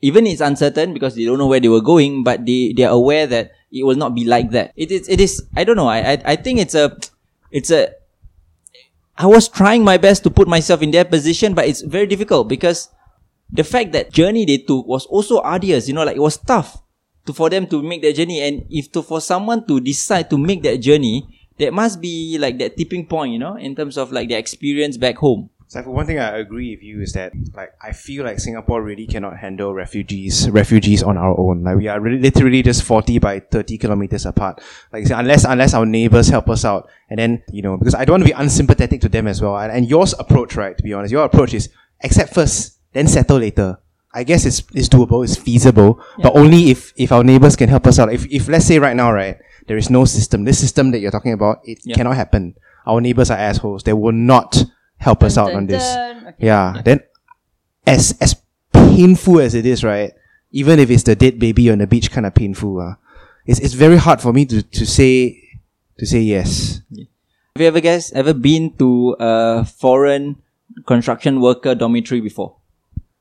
[0.00, 2.94] even it's uncertain because they don't know where they were going but they they are
[2.94, 4.72] aware that it will not be like that.
[4.76, 5.88] It is it is I don't know.
[5.88, 6.96] I I, I think it's a
[7.50, 7.90] it's a
[9.18, 12.48] I was trying my best to put myself in their position but it's very difficult
[12.48, 12.88] because
[13.50, 16.82] the fact that journey they took was also arduous you know like it was tough
[17.26, 20.38] to for them to make that journey and if to for someone to decide to
[20.38, 21.26] make that journey
[21.58, 24.96] that must be like that tipping point you know in terms of like the experience
[24.96, 28.22] back home So for one thing I agree with you is that like I feel
[28.22, 31.64] like Singapore really cannot handle refugees refugees on our own.
[31.64, 34.62] Like we are really literally just forty by thirty kilometers apart.
[34.92, 38.22] Like unless unless our neighbors help us out, and then you know because I don't
[38.22, 39.58] want to be unsympathetic to them as well.
[39.58, 40.76] And, and yours approach, right?
[40.76, 43.82] To be honest, your approach is accept first, then settle later.
[44.16, 47.86] I guess it's it's doable, it's feasible, but only if if our neighbors can help
[47.86, 48.08] us out.
[48.12, 49.36] If if let's say right now, right,
[49.68, 50.44] there is no system.
[50.48, 51.94] This system that you're talking about, it Yeah.
[51.96, 52.54] cannot happen.
[52.86, 53.82] Our neighbors are assholes.
[53.84, 54.64] They will not
[54.96, 55.84] help us out on Dun, this.
[55.84, 56.26] dun, dun.
[56.32, 56.46] Okay.
[56.46, 56.80] Yeah.
[56.84, 57.00] Then,
[57.86, 58.36] as as
[58.72, 60.12] painful as it is, right?
[60.50, 62.80] Even if it's the dead baby on the beach, kind of painful.
[62.80, 62.94] Uh,
[63.44, 65.36] it's it's very hard for me to to say
[65.98, 66.80] to say yes.
[67.54, 70.36] have you ever guys ever been to a foreign
[70.86, 72.56] construction worker dormitory before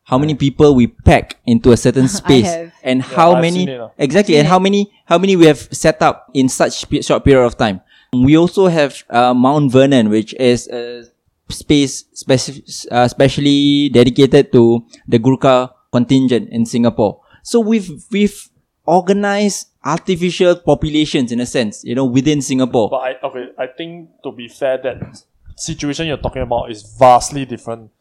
[0.05, 2.71] how many people we pack into a certain space have.
[2.83, 6.01] and how I've many seen it, exactly and how many how many we have set
[6.01, 7.81] up in such pe- short period of time.
[8.13, 11.03] We also have uh, mount vernon which is a
[11.49, 17.21] space speci- uh, specially dedicated to the gurkha contingent in singapore.
[17.43, 18.49] So we've we've
[18.85, 22.89] organized artificial populations in a sense you know within singapore.
[22.89, 25.21] But I okay, I think to be fair, that
[25.55, 27.91] situation you're talking about is vastly different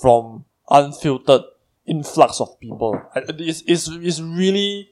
[0.00, 1.42] from unfiltered
[1.86, 3.00] influx of people.
[3.14, 4.90] It's, it's, it's really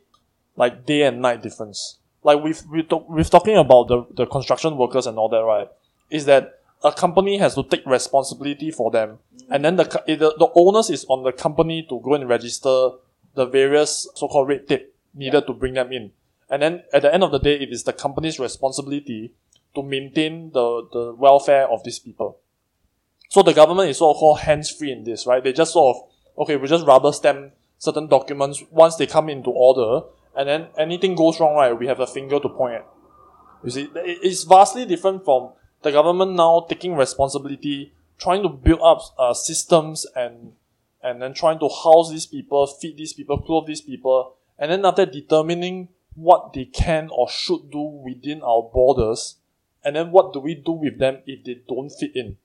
[0.57, 1.99] like day and night difference.
[2.23, 5.69] Like we've we talk, we've talking about the, the construction workers and all that, right?
[6.11, 9.19] Is that a company has to take responsibility for them,
[9.51, 12.91] and then the the, the onus is on the company to go and register
[13.35, 16.13] the various so-called red tape needed to bring them in.
[16.51, 19.33] And then at the end of the day, it is the company's responsibility
[19.75, 22.39] to maintain the, the welfare of these people.
[23.33, 25.43] So the government is so called hands free in this, right?
[25.43, 26.03] They just sort of,
[26.43, 31.15] okay, we just rubber stamp certain documents once they come into order, and then anything
[31.15, 31.73] goes wrong, right?
[31.73, 32.87] We have a finger to point at.
[33.65, 39.01] You see, it's vastly different from the government now taking responsibility, trying to build up
[39.19, 40.53] uh, systems and
[41.03, 44.85] and then trying to house these people, feed these people, clothe these people, and then
[44.85, 49.37] after determining what they can or should do within our borders,
[49.83, 52.37] and then what do we do with them if they don't fit in?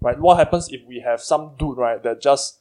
[0.00, 0.18] Right?
[0.18, 2.60] What happens if we have some dude, right, that just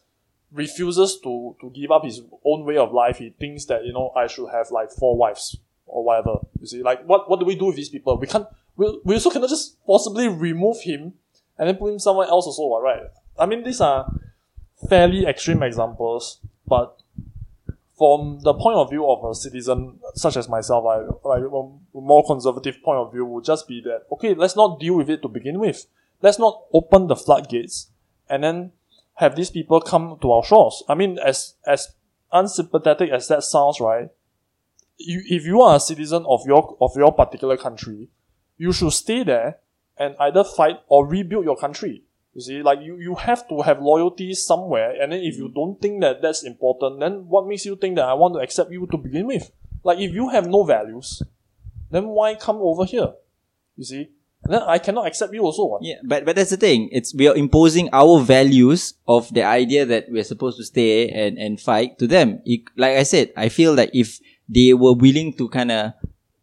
[0.52, 3.17] refuses to, to give up his own way of life?
[3.17, 6.39] He thinks that, you know, I should have like four wives or whatever.
[6.60, 8.17] You see, like what, what do we do with these people?
[8.17, 11.13] We can't we, we also cannot just possibly remove him
[11.58, 13.02] and then put him somewhere else also, what, right?
[13.38, 14.12] I mean these are
[14.89, 17.02] fairly extreme examples, but
[17.98, 22.26] from the point of view of a citizen such as myself, I like a more
[22.26, 25.28] conservative point of view would just be that okay, let's not deal with it to
[25.28, 25.86] begin with.
[26.21, 27.91] Let's not open the floodgates
[28.30, 28.71] and then
[29.15, 30.84] have these people come to our shores.
[30.88, 31.93] I mean, as as
[32.32, 34.10] unsympathetic as that sounds, right?
[34.97, 38.10] You, if you are a citizen of your of your particular country,
[38.58, 39.60] you should stay there
[39.97, 42.04] and either fight or rebuild your country.
[42.34, 45.82] You see, like you, you have to have loyalty somewhere, and then if you don't
[45.82, 48.86] think that that's important, then what makes you think that I want to accept you
[48.91, 49.51] to begin with?
[49.84, 51.23] Like if you have no values,
[51.91, 53.13] then why come over here?
[53.78, 54.10] You see,
[54.47, 55.65] then I cannot accept you also.
[55.65, 55.84] What?
[55.84, 56.89] Yeah, but but that's the thing.
[56.91, 61.38] It's we are imposing our values of the idea that we're supposed to stay and
[61.38, 62.41] and fight to them.
[62.45, 65.93] It, like I said, I feel that if they were willing to kind of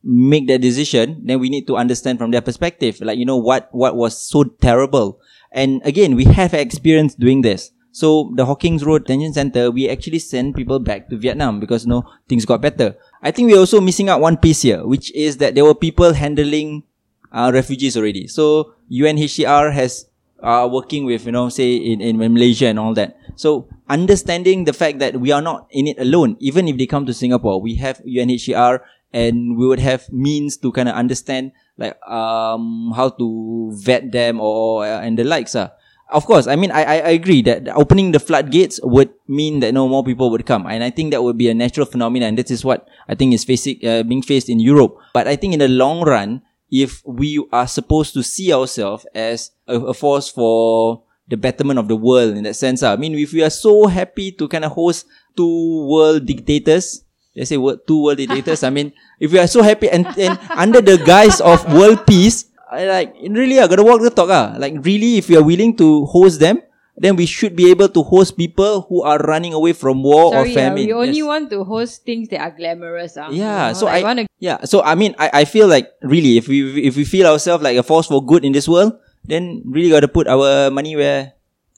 [0.02, 3.00] make that decision, then we need to understand from their perspective.
[3.00, 5.20] Like you know what what was so terrible.
[5.52, 7.70] And again, we have experience doing this.
[7.92, 11.90] So the Hawkins Road Detention Center, we actually send people back to Vietnam because you
[11.90, 12.96] know things got better.
[13.22, 16.14] I think we're also missing out one piece here, which is that there were people
[16.14, 16.84] handling
[17.32, 18.28] uh, refugees already.
[18.28, 20.06] So UNHCR has
[20.42, 23.16] uh, working with, you know, say in, in Malaysia and all that.
[23.36, 27.06] So understanding the fact that we are not in it alone, even if they come
[27.06, 28.80] to Singapore, we have UNHCR
[29.12, 34.40] and we would have means to kind of understand like um how to vet them
[34.40, 35.54] or uh, and the likes.
[35.54, 35.68] Uh.
[36.12, 39.88] Of course, I mean, I, I agree that opening the floodgates would mean that no
[39.88, 42.28] more people would come, and I think that would be a natural phenomenon.
[42.28, 44.98] And this is what I think is facing uh, being faced in Europe.
[45.14, 49.52] But I think in the long run, if we are supposed to see ourselves as
[49.68, 52.82] a, a force for the betterment of the world in that sense.
[52.82, 52.94] Uh.
[52.94, 55.06] I mean, if we are so happy to kind of host
[55.36, 57.04] two world dictators,
[57.36, 60.80] let's say two world dictators, I mean, if we are so happy and, and under
[60.80, 64.30] the guise of world peace, I like, really, I gotta walk the talk.
[64.30, 64.56] Uh.
[64.56, 66.62] Like, really, if we are willing to host them,
[66.96, 70.50] then we should be able to host people who are running away from war Sorry,
[70.50, 70.86] or famine.
[70.86, 71.26] we only Yes.
[71.26, 73.16] want to host things that are glamorous.
[73.16, 75.44] Uh, Yeah, you know, so like I want to yeah, so I mean, I, I
[75.44, 78.52] feel like really, if we if we feel ourselves like a force for good in
[78.52, 81.32] this world, then really got to put our money where.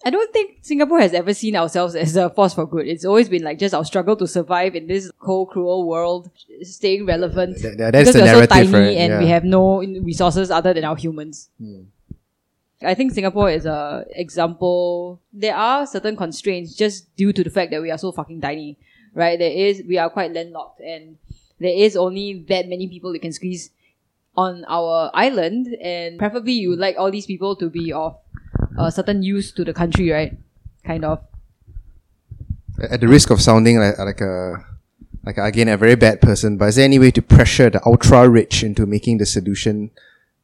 [0.06, 2.86] I don't think Singapore has ever seen ourselves as a force for good.
[2.86, 6.28] It's always been like just our struggle to survive in this cold, cruel world,
[6.60, 7.56] staying relevant.
[7.56, 8.96] Th- th- that's because the we're so tiny right?
[9.00, 11.48] and we have no resources other than our humans.
[12.84, 15.20] I think Singapore is a example.
[15.32, 18.78] There are certain constraints just due to the fact that we are so fucking tiny,
[19.14, 19.38] right?
[19.38, 21.16] There is we are quite landlocked, and
[21.58, 23.70] there is only that many people you can squeeze
[24.36, 28.16] on our island, and preferably you would like all these people to be of
[28.78, 30.36] a certain use to the country, right?
[30.84, 31.20] Kind of.
[32.90, 34.64] At the risk of sounding like, like a
[35.24, 38.28] like again a very bad person, but is there any way to pressure the ultra
[38.28, 39.90] rich into making the solution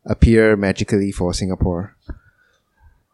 [0.06, 1.96] appear magically for Singapore?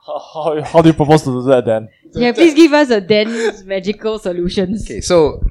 [0.07, 1.89] How, how, how do you propose to do that then?
[2.13, 4.85] Yeah, please give us a dense magical solutions.
[4.85, 5.45] Okay, so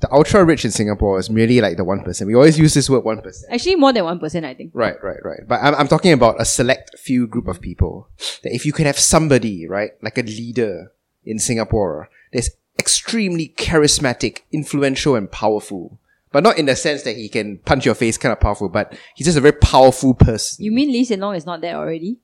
[0.00, 2.28] the ultra rich in Singapore is merely like the one percent.
[2.28, 3.52] We always use this word one percent.
[3.52, 4.72] Actually, more than one percent, I think.
[4.74, 5.40] Right, right, right.
[5.46, 8.08] But I'm, I'm talking about a select few group of people.
[8.42, 10.92] That if you could have somebody, right, like a leader
[11.24, 15.98] in Singapore, that's extremely charismatic, influential, and powerful.
[16.32, 18.96] But not in the sense that he can punch your face kind of powerful, but
[19.14, 20.64] he's just a very powerful person.
[20.64, 22.18] You mean Lee Hsien Loong is not there already?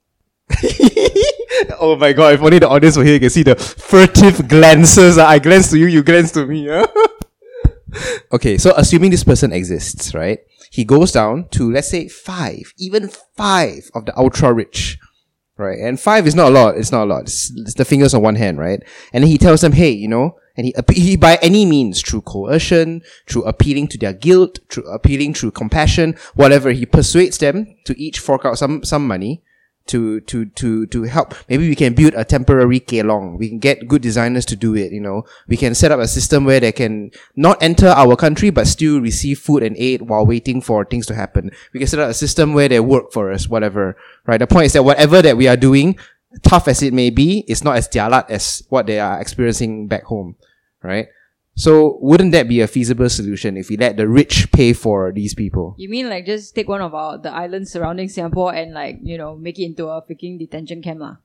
[1.81, 5.19] oh my god, if only the audience were here, you can see the furtive glances.
[5.19, 5.29] ah.
[5.29, 6.69] I glance to you, you glance to me.
[6.71, 6.87] ah.
[8.33, 10.41] okay, so assuming this person exists, right?
[10.71, 14.99] He goes down to, let's say, five, even five of the ultra rich,
[15.57, 15.79] right?
[15.79, 16.77] And five is not a lot.
[16.77, 17.23] It's not a lot.
[17.23, 18.83] It's, it's the fingers on one hand, right?
[19.13, 22.23] And then he tells them, hey, you know, and he, he by any means, through
[22.23, 27.99] coercion, through appealing to their guilt, through appealing through compassion, whatever, he persuades them to
[28.01, 29.43] each fork out some, some money
[29.89, 31.35] to to to to help.
[31.49, 33.39] Maybe we can build a temporary kelong.
[33.39, 34.93] We can get good designers to do it.
[34.93, 38.51] You know, we can set up a system where they can not enter our country
[38.51, 41.51] but still receive food and aid while waiting for things to happen.
[41.73, 43.97] We can set up a system where they work for us, whatever.
[44.27, 44.39] Right.
[44.39, 45.99] The point is that whatever that we are doing,
[46.43, 50.05] tough as it may be, it's not as jialat as what they are experiencing back
[50.05, 50.37] home.
[50.83, 51.09] Right.
[51.59, 55.35] So wouldn't that be a feasible solution if we let the rich pay for these
[55.35, 55.75] people?
[55.77, 59.19] You mean like just take one of our the islands surrounding Singapore and like you
[59.19, 61.19] know make it into a freaking detention camp lah?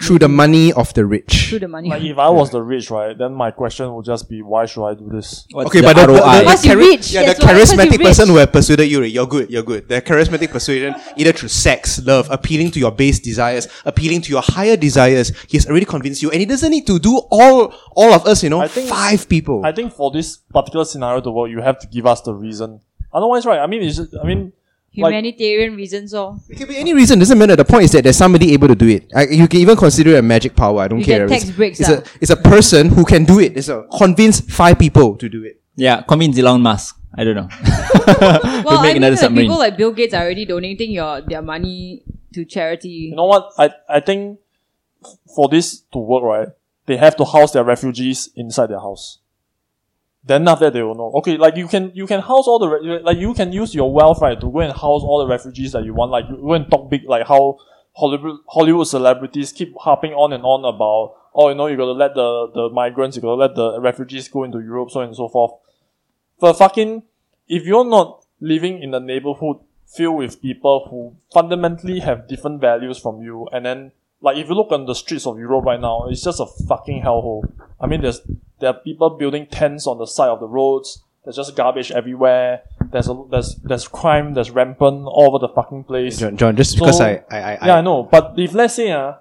[0.00, 1.48] Through the money of the rich.
[1.48, 1.88] through the money.
[1.88, 4.86] Like if I was the rich, right, then my question would just be, why should
[4.86, 5.44] I do this?
[5.50, 6.38] What's Okay, the but the, the, ROI?
[6.38, 8.84] the, Once chari- rich, yeah, the that's why- once you charismatic person who have persuaded
[8.86, 9.88] you, you're good, you're good.
[9.88, 14.42] The charismatic persuasion, either through sex, love, appealing to your base desires, appealing to your
[14.42, 18.12] higher desires, he has already convinced you, and he doesn't need to do all, all
[18.14, 19.64] of us, you know, I think- five people.
[19.64, 22.80] I think for this particular scenario to work, you have to give us the reason.
[23.12, 23.58] Otherwise, right?
[23.58, 24.52] I mean, it's just, I mean,
[24.96, 27.54] like, Humanitarian reasons or it can be any reason, doesn't matter.
[27.56, 29.10] The point is that there's somebody able to do it.
[29.14, 30.80] I, you can even consider it a magic power.
[30.80, 31.26] I don't You care.
[31.26, 31.96] get tax it's, breaks it's lah.
[31.96, 32.18] a, ah.
[32.20, 33.56] it's a person who can do it.
[33.56, 35.60] It's a convince five people to do it.
[35.76, 36.96] Yeah, convince Elon Musk.
[37.14, 37.48] I don't know.
[38.20, 38.40] well,
[38.76, 39.46] to make I mean, another like submarine.
[39.46, 42.02] people like Bill Gates are already donating your their money
[42.34, 42.88] to charity.
[42.88, 43.52] you know what?
[43.58, 44.40] I I think
[45.34, 46.48] for this to work, right,
[46.86, 49.18] they have to house their refugees inside their house.
[50.28, 51.10] Then after that, they will know.
[51.16, 53.90] Okay, like you can you can house all the re- like you can use your
[53.90, 56.10] wealth right to go and house all the refugees that you want.
[56.10, 57.56] Like you go and talk big like how
[57.96, 62.14] Hollywood Hollywood celebrities keep harping on and on about oh you know you gotta let
[62.14, 65.28] the the migrants you gotta let the refugees go into Europe so on and so
[65.28, 65.52] forth.
[66.38, 67.04] But fucking
[67.48, 72.98] if you're not living in a neighborhood filled with people who fundamentally have different values
[72.98, 76.06] from you, and then like if you look on the streets of Europe right now,
[76.08, 77.50] it's just a fucking hellhole.
[77.80, 78.20] I mean, there's
[78.60, 81.02] there are people building tents on the side of the roads.
[81.24, 82.62] There's just garbage everywhere.
[82.90, 84.34] There's a there's there's crime.
[84.34, 86.18] There's rampant all over the fucking place.
[86.18, 88.04] John, John just So- because I, I, I, yeah, I know.
[88.04, 89.14] But if let's say uh,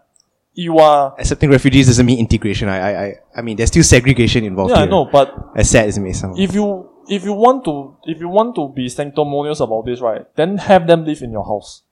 [0.54, 2.70] you are accepting refugees doesn't mean integration.
[2.70, 5.06] I, I, I, I mean, there's still segregation involved yeah, I know.
[5.06, 6.40] But As sad as it may sound.
[6.40, 10.26] if you if you want to if you want to be sanctimonious about this, right,
[10.36, 11.84] then have them live in your house.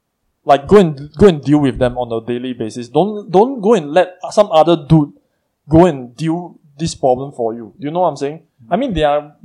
[0.46, 2.88] Like go and go and deal with them on a daily basis.
[2.88, 5.14] Don't don't go and let some other dude
[5.68, 7.74] go and deal this problem for you.
[7.80, 8.44] You know what I'm saying?
[8.70, 9.36] I mean, there are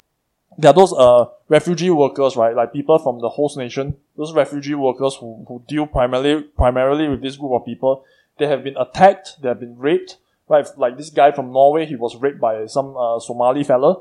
[0.59, 2.55] there are those uh refugee workers, right?
[2.55, 7.23] Like people from the host nation, those refugee workers who, who deal primarily primarily with
[7.23, 8.05] this group of people.
[8.39, 9.41] They have been attacked.
[9.41, 10.19] They have been raped.
[10.49, 10.67] Right?
[10.77, 13.97] Like this guy from Norway, he was raped by some uh, Somali fella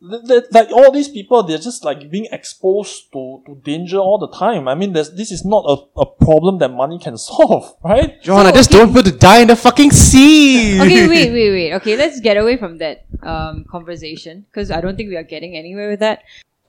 [0.00, 4.66] like all these people, they're just like being exposed to, to danger all the time.
[4.68, 8.20] I mean, there's, this is not a, a problem that money can solve, right?
[8.22, 8.78] John, I just okay.
[8.78, 10.80] don't want to die in the fucking sea.
[10.80, 11.72] okay, wait, wait, wait.
[11.74, 15.56] Okay, let's get away from that um, conversation because I don't think we are getting
[15.56, 16.22] anywhere with that.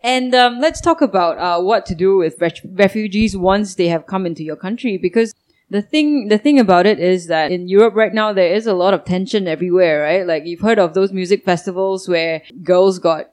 [0.04, 4.08] And um, let's talk about uh, what to do with ref- refugees once they have
[4.08, 4.98] come into your country.
[4.98, 5.34] Because
[5.72, 8.74] the thing, the thing about it is that in Europe right now there is a
[8.74, 10.28] lot of tension everywhere, right?
[10.28, 13.32] Like you've heard of those music festivals where girls got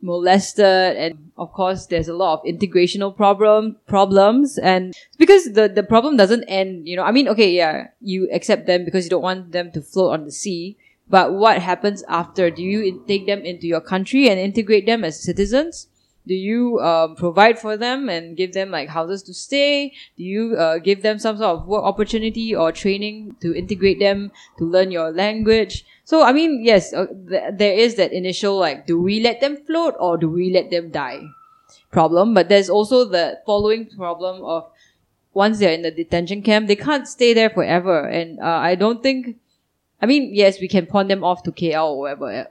[0.00, 5.82] molested and of course there's a lot of integrational problem problems and because the the
[5.84, 9.22] problem doesn't end you know i mean okay yeah you accept them because you don't
[9.22, 10.76] want them to float on the sea
[11.08, 15.22] but what happens after do you take them into your country and integrate them as
[15.22, 15.86] citizens
[16.26, 19.92] do you um, provide for them and give them like houses to stay?
[20.16, 24.30] Do you uh, give them some sort of work opportunity or training to integrate them
[24.58, 25.84] to learn your language?
[26.04, 29.56] So i mean yes uh, th- there is that initial like do we let them
[29.56, 31.22] float or do we let them die
[31.90, 32.34] problem?
[32.34, 34.68] But there's also the following problem of
[35.34, 38.06] once they're in the detention camp they can't stay there forever.
[38.06, 39.36] And uh, i don't think
[40.00, 42.48] i mean yes we can pawn them off to kl or whatever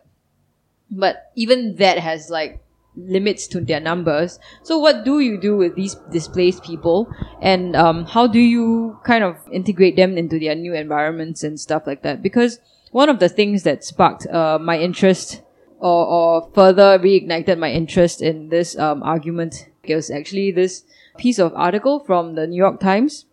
[0.90, 2.62] but even that has like
[2.96, 4.40] limits to their numbers.
[4.64, 9.24] So what do you do with these displaced people and um, how do you kind
[9.24, 12.22] of integrate them into their new environments and stuff like that?
[12.22, 12.60] Because
[12.92, 15.42] one of the things that sparked uh, my interest
[15.80, 20.84] or, or further reignited my interest in this um, argument was actually this
[21.18, 23.26] piece of article from the New York Times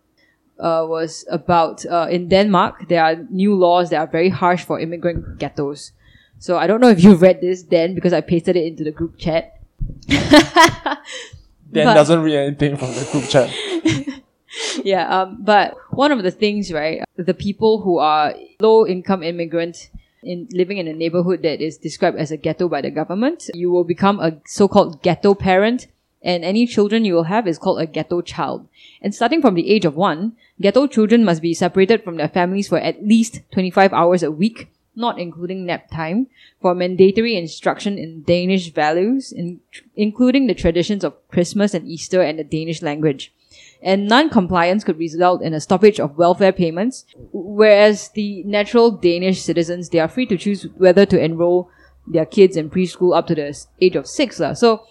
[0.59, 4.79] uh, was about uh, in Denmark there are new laws that are very harsh for
[4.79, 5.91] immigrant ghettos.
[6.39, 8.91] So I don't know if you read this then because I pasted it into the
[8.91, 9.59] group chat.
[10.07, 13.53] Dan But- doesn't read anything from the group chat.
[14.83, 19.89] yeah, um, but one of the things, right, the people who are low income immigrant
[20.23, 23.69] in living in a neighborhood that is described as a ghetto by the government, you
[23.69, 25.87] will become a so-called ghetto parent,
[26.21, 28.67] and any children you will have is called a ghetto child.
[29.01, 32.67] And starting from the age of one, ghetto children must be separated from their families
[32.67, 34.67] for at least 25 hours a week,
[34.99, 36.27] not including nap time,
[36.61, 39.59] for mandatory instruction in Danish values, in,
[39.95, 43.33] including the traditions of Christmas and Easter and the Danish language
[43.81, 49.89] and non-compliance could result in a stoppage of welfare payments, whereas the natural Danish citizens,
[49.89, 51.69] they are free to choose whether to enroll
[52.05, 54.39] their kids in preschool up to the age of six.
[54.39, 54.53] lah.
[54.53, 54.85] So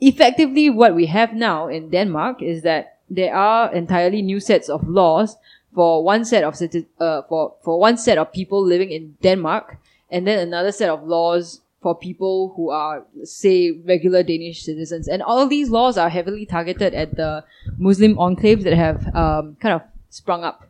[0.00, 4.88] effectively what we have now in Denmark is that there are entirely new sets of
[4.88, 5.36] laws
[5.74, 6.54] for one set of
[6.98, 9.78] uh, for, for one set of people living in Denmark,
[10.10, 15.08] and then another set of laws for people who are, say, regular Danish citizens.
[15.08, 17.42] And all of these laws are heavily targeted at the
[17.78, 20.68] Muslim enclaves that have um, kind of sprung up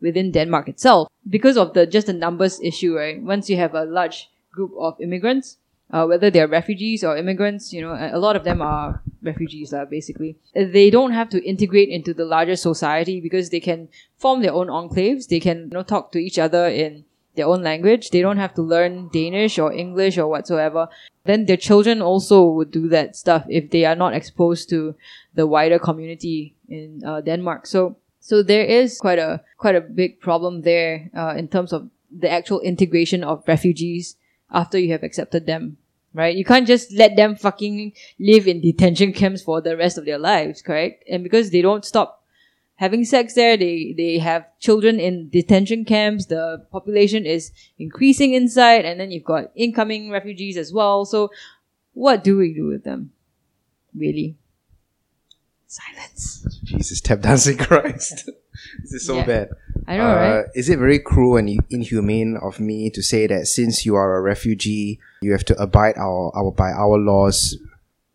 [0.00, 1.08] within Denmark itself.
[1.28, 3.20] because of the just the numbers issue, right?
[3.20, 5.58] Once you have a large group of immigrants,
[5.90, 9.84] uh, whether they're refugees or immigrants, you know, a lot of them are refugees, uh,
[9.84, 10.36] basically.
[10.54, 14.66] They don't have to integrate into the larger society because they can form their own
[14.66, 15.28] enclaves.
[15.28, 17.04] They can, you know, talk to each other in
[17.36, 18.10] their own language.
[18.10, 20.88] They don't have to learn Danish or English or whatsoever.
[21.24, 24.96] Then their children also would do that stuff if they are not exposed to
[25.34, 27.66] the wider community in uh, Denmark.
[27.66, 31.90] So, so there is quite a quite a big problem there uh, in terms of
[32.10, 34.16] the actual integration of refugees
[34.50, 35.78] after you have accepted them.
[36.14, 36.34] Right?
[36.34, 40.18] You can't just let them fucking live in detention camps for the rest of their
[40.18, 41.04] lives, correct?
[41.10, 42.24] And because they don't stop
[42.76, 43.56] having sex there.
[43.56, 46.26] They they have children in detention camps.
[46.26, 51.04] The population is increasing inside, and then you've got incoming refugees as well.
[51.04, 51.30] So,
[51.92, 53.12] what do we do with them?
[53.94, 54.36] Really?
[55.66, 56.60] Silence.
[56.64, 58.30] Jesus, tap dancing Christ.
[58.82, 59.26] this is so Yeah.
[59.26, 59.48] bad.
[59.88, 60.44] I know, Uh, right?
[60.54, 64.20] Is it very cruel and inhumane of me to say that since you are a
[64.20, 67.58] refugee, you have to abide our, our by our laws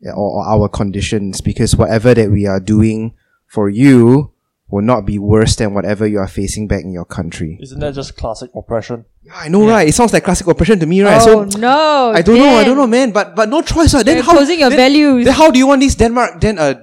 [0.03, 3.13] or, or our conditions because whatever that we are doing
[3.47, 4.31] for you
[4.71, 7.59] will not be worse than whatever you are facing back in your country.
[7.61, 9.03] Isn't that just classic oppression?
[9.23, 9.87] Yeah, I know, right?
[9.87, 11.19] It sounds like classic oppression to me, right?
[11.21, 12.11] oh so no!
[12.15, 13.11] I don't know, I don't know, man.
[13.11, 14.05] But but no choice, right?
[14.05, 14.31] Then You're how?
[14.31, 15.25] imposing your then, values.
[15.25, 16.39] Then how do you want this Denmark?
[16.39, 16.73] Then uh,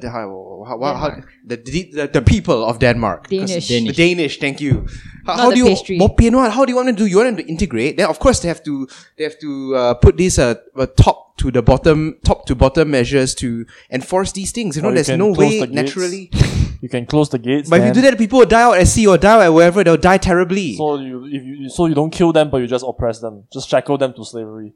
[0.69, 3.29] how, how, how, how the, the the people of Denmark.
[3.29, 3.69] Danish.
[3.69, 3.97] Danish.
[3.97, 4.39] the Danish.
[4.39, 4.87] Thank you.
[5.27, 5.99] How, Not how the do you pastry.
[5.99, 7.07] Mo- you How do you want them to do?
[7.07, 7.97] You want them to integrate?
[7.97, 11.37] Then of course they have to they have to uh, put these uh, uh, top
[11.39, 14.77] to the bottom top to bottom measures to enforce these things.
[14.77, 16.31] You know, Or you there's can no way the naturally.
[16.81, 17.69] You can close the gates.
[17.69, 19.49] But if you do that, people will die out at sea or die out at
[19.49, 19.83] wherever.
[19.83, 20.77] They'll die terribly.
[20.77, 23.69] So you if you so you don't kill them, but you just oppress them, just
[23.69, 24.75] shackle them to slavery.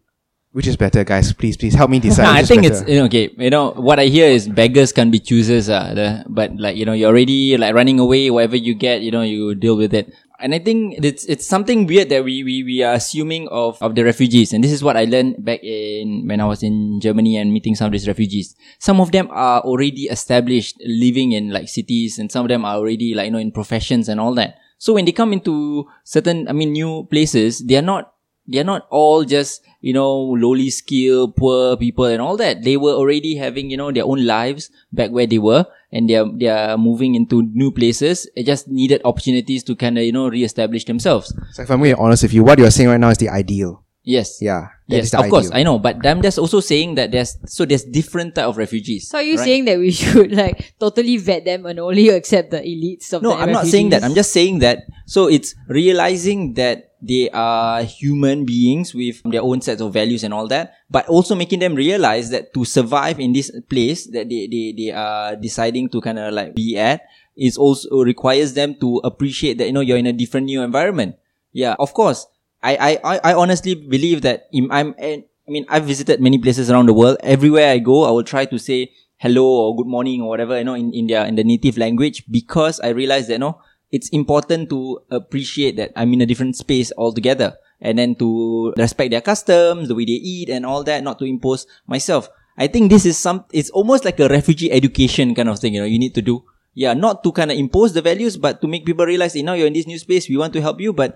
[0.53, 1.33] Which is better, guys?
[1.33, 2.29] Please, please help me decide.
[2.29, 3.33] Which I think it's you know, okay.
[3.39, 5.71] You know what I hear is beggars can be choosers.
[5.71, 8.31] Uh, the, but like you know, you're already like running away.
[8.31, 10.13] Whatever you get, you know, you deal with it.
[10.41, 13.95] And I think it's it's something weird that we we, we are assuming of of
[13.95, 14.53] the refugees.
[14.53, 17.75] And this is what I learned back in when I was in Germany and meeting
[17.75, 18.55] some of these refugees.
[18.79, 22.77] Some of them are already established, living in like cities, and some of them are
[22.77, 24.59] already like you know in professions and all that.
[24.77, 28.13] So when they come into certain, I mean, new places, they are not
[28.47, 32.62] they're not all just you know lowly skill poor people and all that.
[32.62, 36.24] They were already having you know their own lives back where they were and they're
[36.39, 38.30] they're moving into new places.
[38.35, 41.35] It just needed opportunities to kind of you know re-establish themselves.
[41.53, 43.85] So if I'm being honest with you, what you're saying right now is the ideal.
[44.05, 44.75] Yes Yeah.
[44.89, 47.39] that is yes the of course i know but i'm just also saying that there's
[47.47, 49.45] so there's different type of refugees So are you right?
[49.47, 53.31] saying that we should like totally vet them and only accept the elites of No,
[53.31, 54.03] the I'm not saying that.
[54.03, 54.85] I'm just saying that.
[55.07, 60.33] So it's realizing that they are human beings with their own sets of values and
[60.33, 64.47] all that, but also making them realize that to survive in this place that they,
[64.47, 67.03] they, they are deciding to kind of like be at
[67.37, 71.17] is also requires them to appreciate that, you know, you're in a different new environment.
[71.53, 72.27] Yeah, of course.
[72.63, 76.87] I, I, I honestly believe that im- and I mean, I've visited many places around
[76.87, 77.17] the world.
[77.23, 80.65] Everywhere I go, I will try to say hello or good morning or whatever, you
[80.65, 83.61] know, in, in their, in the native language because I realize that, you know,
[83.91, 89.11] it's important to appreciate that I'm in a different space altogether and then to respect
[89.11, 92.29] their customs, the way they eat and all that, not to impose myself.
[92.57, 95.81] I think this is some, it's almost like a refugee education kind of thing, you
[95.81, 96.45] know, you need to do.
[96.75, 99.53] Yeah, not to kind of impose the values, but to make people realize, you know,
[99.53, 101.14] you're in this new space, we want to help you, but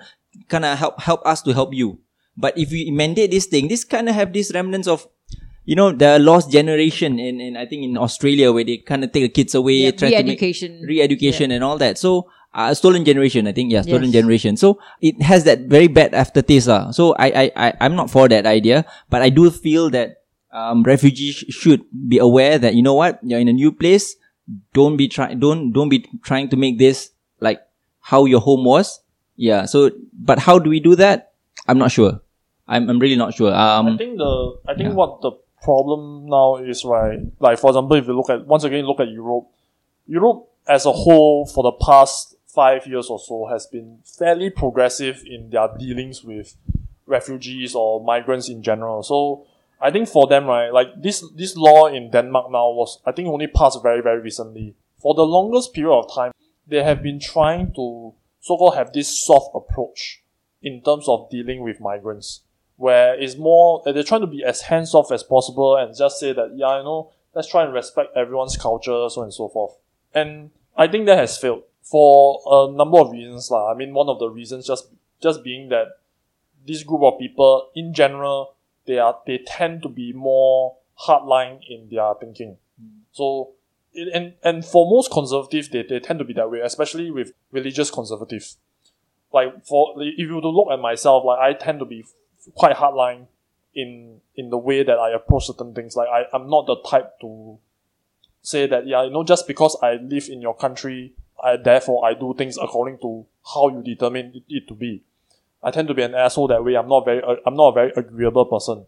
[0.49, 1.99] kind of help, help us to help you.
[2.37, 5.09] But if we mandate this thing, this kind of have these remnants of,
[5.65, 9.13] you know, the lost generation in, in I think in Australia where they kind of
[9.13, 10.83] take the kids away, Yeah, try to make re-education.
[10.87, 11.97] re-education and all that.
[11.97, 14.13] So, uh, stolen generation, I think, yeah, stolen Yes.
[14.13, 14.57] generation.
[14.59, 16.69] So it has that very bad aftertaste.
[16.69, 16.93] Uh.
[16.93, 20.19] So I, I, I, I'm not for that idea, but I do feel that,
[20.53, 24.17] um, refugees sh- should be aware that, you know what, you're in a new place.
[24.73, 27.61] Don't be trying, don't, don't be trying to make this like
[28.01, 29.01] how your home was.
[29.37, 29.67] Yeah.
[29.67, 31.33] So, but how do we do that?
[31.67, 32.21] I'm not sure.
[32.69, 33.55] I'm, I'm really not sure.
[33.55, 34.95] um, I think the I think yeah.
[34.95, 35.33] what the
[35.63, 37.19] problem now is right.
[37.39, 39.49] Like for example, if you look at once again look at Europe,
[40.07, 45.23] Europe as a whole for the past five years or so has been fairly progressive
[45.27, 46.57] in their dealings with
[47.07, 49.03] refugees or migrants in general.
[49.03, 49.47] So
[49.81, 53.29] I think for them, right, like this this law in Denmark now was I think
[53.29, 54.75] only passed very very recently.
[54.99, 56.33] For the longest period of time,
[56.67, 60.23] they have been trying to so called have this soft approach
[60.63, 62.41] in terms of dealing with migrants
[62.77, 66.33] where it's more they're trying to be as hands off as possible and just say
[66.33, 69.77] that yeah, you know, let's try and respect everyone's culture, so and so forth.
[70.15, 73.51] And I think that has failed for a number of reasons.
[73.51, 73.73] lah.
[73.73, 74.89] I mean, one of the reasons just
[75.23, 75.99] just being that
[76.67, 78.56] this group of people in general
[78.87, 80.77] they are they tend to be more
[81.07, 82.57] hardline in their thinking.
[82.83, 83.01] Mm.
[83.13, 83.53] So
[83.95, 87.91] and and for most conservatives they, they tend to be that way, especially with religious
[87.91, 88.59] conservatives.
[89.33, 92.05] like for if you were to look at myself, like I tend to be
[92.55, 93.27] quite hardline
[93.75, 95.97] in in the way that I approach certain things.
[95.97, 97.59] Like I, I'm not the type to
[98.43, 102.15] say that yeah, you know, just because I live in your country, I therefore I
[102.15, 105.03] do things according to how you determine it, it to be.
[105.67, 106.77] I tend to be an asshole that way.
[106.77, 108.87] I'm not very uh, I'm not a very agreeable person.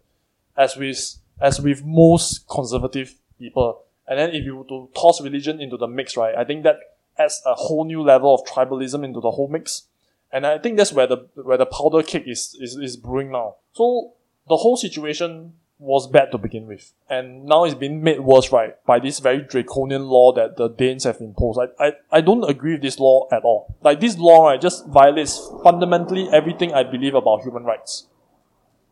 [0.55, 3.83] As with as with most conservative people.
[4.07, 6.77] And then if you to toss religion into the mix, right, I think that
[7.17, 9.83] adds a whole new level of tribalism into the whole mix.
[10.31, 13.55] And I think that's where the where the powder cake is, is, is brewing now.
[13.73, 14.13] So
[14.47, 16.91] the whole situation was bad to begin with.
[17.09, 21.05] And now it's been made worse, right, by this very draconian law that the Danes
[21.05, 21.57] have imposed.
[21.57, 23.75] I, I, I don't agree with this law at all.
[23.81, 28.07] Like this law, right, just violates fundamentally everything I believe about human rights.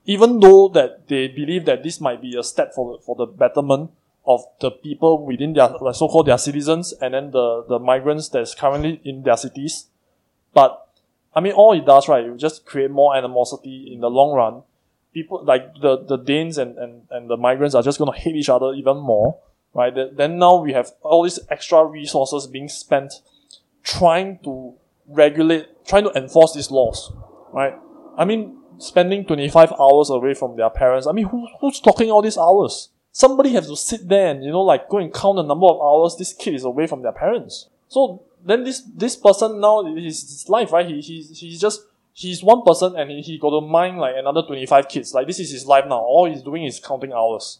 [0.06, 3.92] Even though that they believe that this might be a step for, for the betterment
[4.26, 8.56] of the people within their, like so-called their citizens and then the, the migrants that's
[8.56, 9.88] currently in their cities.
[10.54, 10.88] But,
[11.36, 14.64] I mean, all it does, right, it just create more animosity in the long run
[15.18, 18.36] people like the, the Danes and, and, and the migrants are just going to hate
[18.36, 19.40] each other even more,
[19.74, 19.94] right?
[20.16, 23.14] Then now we have all these extra resources being spent
[23.84, 24.76] trying to
[25.08, 27.12] regulate, trying to enforce these laws,
[27.52, 27.74] right?
[28.16, 31.08] I mean, spending 25 hours away from their parents.
[31.08, 32.90] I mean, who, who's talking all these hours?
[33.12, 35.82] Somebody has to sit there and, you know, like go and count the number of
[35.82, 37.70] hours this kid is away from their parents.
[37.88, 40.86] So then this, this person now, his, his life, right?
[40.86, 41.82] He, he, he's just
[42.18, 45.14] he's one person and he, he got to mind like another 25 kids.
[45.14, 46.00] Like this is his life now.
[46.00, 47.60] All he's doing is counting hours.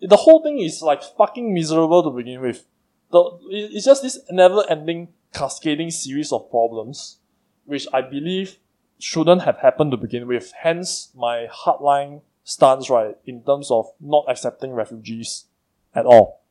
[0.00, 2.66] The whole thing is like fucking miserable to begin with.
[3.10, 7.18] The, it's just this never ending cascading series of problems,
[7.64, 8.58] which I believe
[9.00, 10.52] shouldn't have happened to begin with.
[10.56, 15.46] Hence my hardline stance, right, in terms of not accepting refugees
[15.96, 16.42] at all.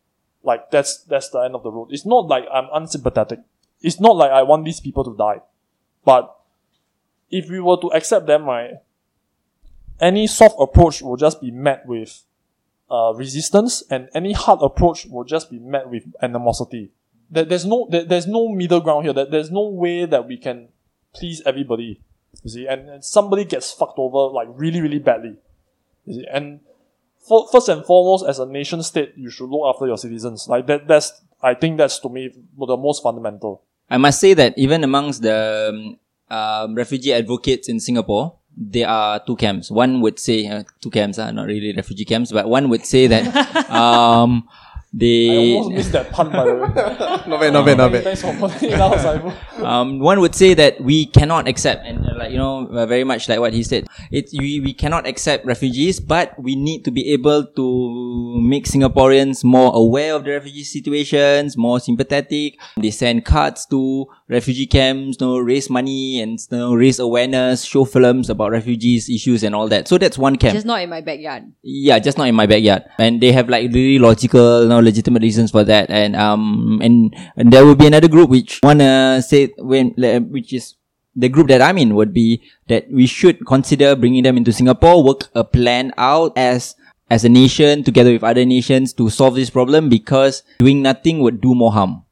[0.43, 1.87] Like that's that's the end of the road.
[1.91, 3.39] It's not like I'm unsympathetic.
[3.79, 5.41] It's not like I want these people to die.
[6.03, 6.35] But
[7.29, 8.75] if we were to accept them, right,
[9.99, 12.23] any soft approach will just be met with
[12.89, 16.91] uh, resistance, and any hard approach will just be met with animosity.
[17.29, 19.13] There, there's no there, there's no middle ground here.
[19.13, 20.69] There, there's no way that we can
[21.13, 22.01] please everybody.
[22.43, 25.37] You see, and, and somebody gets fucked over like really really badly.
[26.05, 26.59] You see, and
[27.17, 30.47] for, first and foremost, as a nation state, you should look after your citizens.
[30.47, 30.87] Like that.
[30.87, 33.63] That's I think that's to me the most fundamental.
[33.89, 35.99] I must say that even amongst the um,
[36.29, 39.71] um, refugee advocates in Singapore, there are two camps.
[39.71, 42.85] One would say uh, two camps are uh, not really refugee camps, but one would
[42.85, 44.47] say that um,
[44.93, 46.69] they I almost missed that pun by the way.
[47.25, 48.03] not bad, not bad, not bad.
[48.03, 49.33] Thanks for putting it out, Saifu.
[49.65, 53.03] um, one would say that we cannot accept, and uh, like you know, uh, very
[53.03, 56.91] much like what he said, it we, we cannot accept refugees, but we need to
[56.91, 62.59] be able to make Singaporeans more aware of the refugee situations, more sympathetic.
[62.77, 67.63] They send cards to refugee camps, you know, raise money and you know, raise awareness,
[67.63, 69.87] show films about refugees issues and all that.
[69.87, 70.53] So that's one camp.
[70.53, 71.51] Just not in my backyard.
[71.61, 72.83] Yeah, just not in my backyard.
[72.97, 75.89] And they have like really logical, you know, legitimate reasons for that.
[75.89, 79.93] And um, and, and there will be another group which wanna say when
[80.29, 80.75] which is
[81.15, 85.03] the group that I'm in would be that we should consider bringing them into Singapore,
[85.03, 86.75] work a plan out as
[87.09, 91.41] as a nation together with other nations to solve this problem because doing nothing would
[91.41, 92.02] do more harm.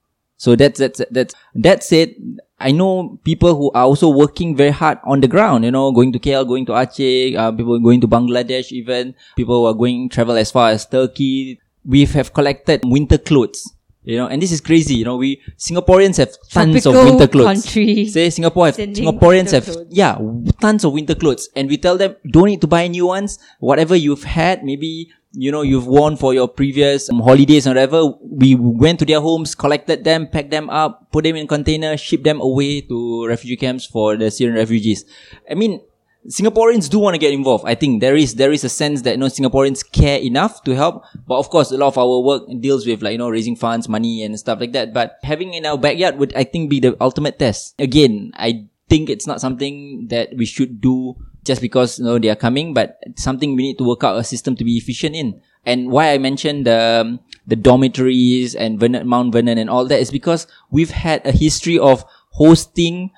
[0.42, 2.16] So that's that's that's that said,
[2.60, 5.64] I know people who are also working very hard on the ground.
[5.66, 9.62] You know, going to KL, going to Aceh, uh, people going to Bangladesh, even people
[9.62, 11.60] who are going travel as far as Turkey.
[11.86, 13.70] We have collected winter clothes
[14.04, 14.96] you know, and this is crazy.
[14.96, 17.46] You know, we Singaporeans have tons Tropical of winter clothes.
[17.46, 18.06] country.
[18.08, 19.86] Say Singapore have Singaporeans have clothes.
[19.90, 20.18] yeah
[20.60, 23.40] tons of winter clothes, and we tell them don't need to buy new ones.
[23.60, 28.06] Whatever you've had, maybe you know you've worn for your previous um, holidays or whatever.
[28.22, 32.24] We went to their homes, collected them, packed them up, put them in container, shipped
[32.24, 35.06] them away to refugee camps for the Syrian refugees.
[35.50, 35.80] I mean,
[36.28, 37.66] Singaporeans do want to get involved.
[37.66, 40.76] I think there is there is a sense that you know Singaporeans care enough to
[40.76, 41.04] help.
[41.28, 43.90] But of course, a lot of our work deals with like you know raising funds,
[43.90, 44.94] money, and stuff like that.
[44.94, 47.74] But having in our backyard would I think be the ultimate test.
[47.80, 52.30] Again, I think it's not something that we should do just because you know they
[52.30, 55.42] are coming, but something we need to work out a system to be efficient in.
[55.66, 60.00] And why I mentioned the um, the dormitories and Vernon, Mount Vernon and all that
[60.00, 63.12] is because we've had a history of hosting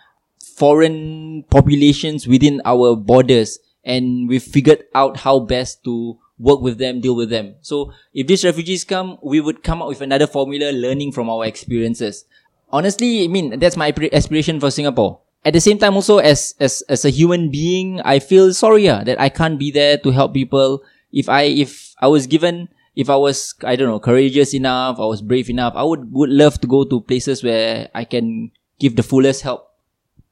[0.56, 7.02] foreign populations within our borders and we've figured out how best to work with them,
[7.02, 7.56] deal with them.
[7.62, 11.46] So if these refugees come, we would come up with another formula learning from our
[11.46, 12.26] experiences.
[12.72, 15.20] Honestly, I mean, that's my aspiration for Singapore.
[15.46, 19.04] At the same time, also as, as, as a human being, I feel sorry yeah,
[19.04, 20.84] that I can't be there to help people.
[21.12, 25.06] If I, if I was given, if I was, I don't know, courageous enough, I
[25.06, 28.96] was brave enough, I would, would love to go to places where I can give
[28.96, 29.73] the fullest help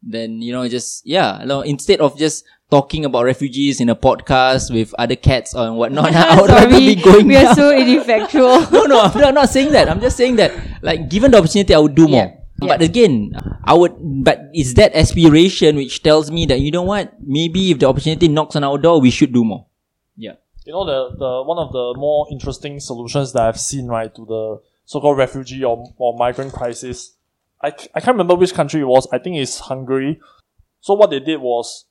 [0.04, 3.96] then you know just yeah you know, instead of just talking about refugees in a
[3.96, 7.56] podcast with other cats or whatnot i would rather be going we are down.
[7.56, 8.62] so ineffectual.
[8.72, 11.38] no no I'm not, I'm not saying that i'm just saying that like given the
[11.38, 12.68] opportunity i would do more Yeah.
[12.78, 13.34] but again
[13.66, 13.94] i would
[14.24, 18.28] but it's that aspiration which tells me that you know what maybe if the opportunity
[18.28, 19.66] knocks on our door we should do more
[20.16, 24.14] yeah You know, the, the one of the more interesting solutions that I've seen, right,
[24.14, 24.44] to the
[24.86, 27.18] so-called refugee or, or migrant crisis,
[27.64, 29.08] I, I can't remember which country it was.
[29.12, 30.20] I think it's Hungary.
[30.80, 31.86] So what they did was,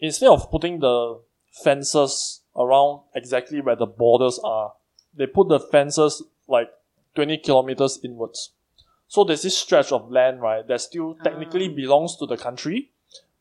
[0.00, 1.20] instead of putting the
[1.62, 4.72] fences around exactly where the borders are,
[5.16, 6.68] they put the fences like
[7.14, 8.50] 20 kilometers inwards.
[9.06, 11.22] So there's this stretch of land, right, that still ah.
[11.22, 12.90] technically belongs to the country,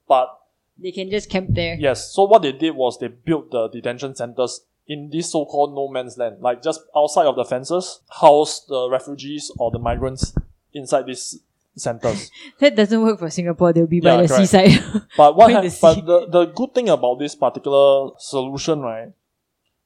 [0.08, 0.40] but
[0.78, 1.76] they can just camp there.
[1.76, 2.14] Yes.
[2.14, 6.18] So what they did was they built the detention centers in this so-called no man's
[6.18, 10.36] land, like just outside of the fences, house the refugees or the migrants
[10.74, 11.40] inside these
[11.76, 12.32] centers.
[12.60, 13.74] That doesn't work for Singapore.
[13.74, 14.50] They'll be by the correct.
[14.50, 14.84] seaside.
[15.18, 15.52] But what?
[15.52, 19.12] Hap- the but the the good thing about this particular solution, right,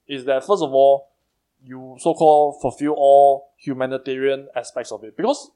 [0.08, 1.10] is that first of all,
[1.64, 5.52] you so-called fulfill all humanitarian aspects of it because.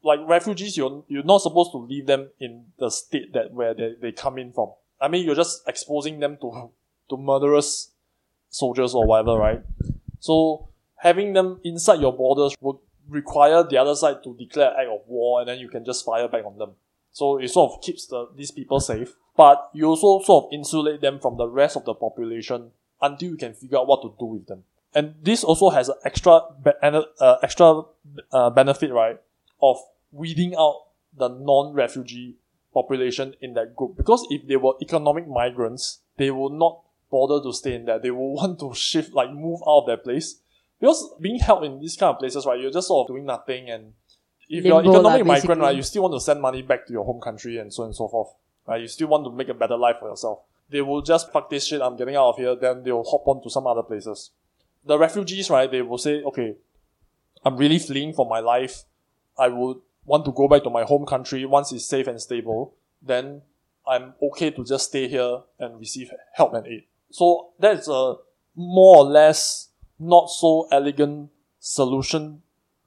[0.00, 3.94] Like refugees, you're you're not supposed to leave them in the state that where they,
[4.00, 4.70] they come in from.
[5.00, 6.70] I mean, you're just exposing them to
[7.10, 7.90] to murderous
[8.48, 9.60] soldiers or whatever, right?
[10.20, 12.76] So having them inside your borders would
[13.08, 16.28] require the other side to declare act of war, and then you can just fire
[16.28, 16.72] back on them.
[17.12, 21.00] So it sort of keeps the these people safe, but you also sort of insulate
[21.00, 24.26] them from the rest of the population until you can figure out what to do
[24.26, 24.64] with them.
[24.94, 27.82] And this also has an extra be- uh, extra
[28.32, 29.20] uh, benefit, right,
[29.62, 29.78] of
[30.12, 30.86] weeding out
[31.16, 32.36] the non-refugee
[32.72, 33.96] population in that group.
[33.96, 36.80] Because if they were economic migrants, they will not
[37.10, 37.98] bother to stay in there.
[37.98, 40.40] They will want to shift, like move out of their place.
[40.80, 43.70] Because being held in these kind of places, right, you're just sort of doing nothing
[43.70, 43.92] and
[44.48, 46.92] if you're an Limbo economic migrant, right, you still want to send money back to
[46.92, 48.34] your home country and so on and so forth.
[48.66, 48.80] Right?
[48.80, 50.40] You still want to make a better life for yourself.
[50.70, 53.42] They will just fuck this shit, I'm getting out of here, then they'll hop on
[53.42, 54.30] to some other places.
[54.84, 56.56] The refugees, right, they will say, okay,
[57.44, 58.84] I'm really fleeing for my life.
[59.38, 62.74] I would want to go back to my home country once it's safe and stable.
[63.00, 63.42] Then
[63.86, 66.84] I'm okay to just stay here and receive help and aid.
[67.10, 68.16] So that's a
[68.54, 69.67] more or less
[69.98, 72.42] not so elegant solution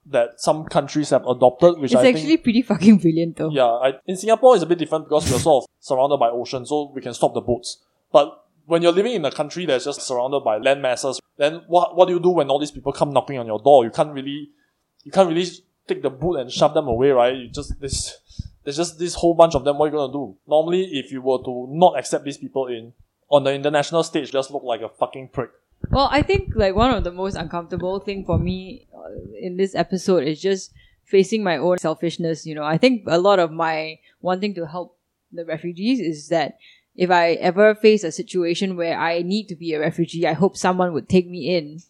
[0.06, 3.50] that some countries have adopted, which it's I actually think pretty fucking brilliant though.
[3.50, 6.66] yeah, I, in Singapore it's a bit different because we're sort of surrounded by ocean,
[6.66, 7.78] so we can stop the boats.
[8.10, 11.96] But when you're living in a country that's just surrounded by land masses, then what
[11.96, 13.84] what do you do when all these people come knocking on your door?
[13.84, 14.50] You can't really
[15.04, 15.46] you can't really
[15.86, 17.36] take the boot and shove them away, right?
[17.36, 18.18] You just this
[18.64, 19.78] there's just this whole bunch of them.
[19.78, 20.36] What are you gonna do?
[20.46, 22.92] Normally, if you were to not accept these people in
[23.28, 25.50] on the international stage, just look like a fucking prick.
[25.90, 29.10] Well, I think like one of the most uncomfortable thing for me uh,
[29.40, 30.72] in this episode is just
[31.04, 32.46] facing my own selfishness.
[32.46, 34.96] You know, I think a lot of my wanting to help
[35.32, 36.58] the refugees is that
[36.94, 40.56] if I ever face a situation where I need to be a refugee, I hope
[40.56, 41.80] someone would take me in.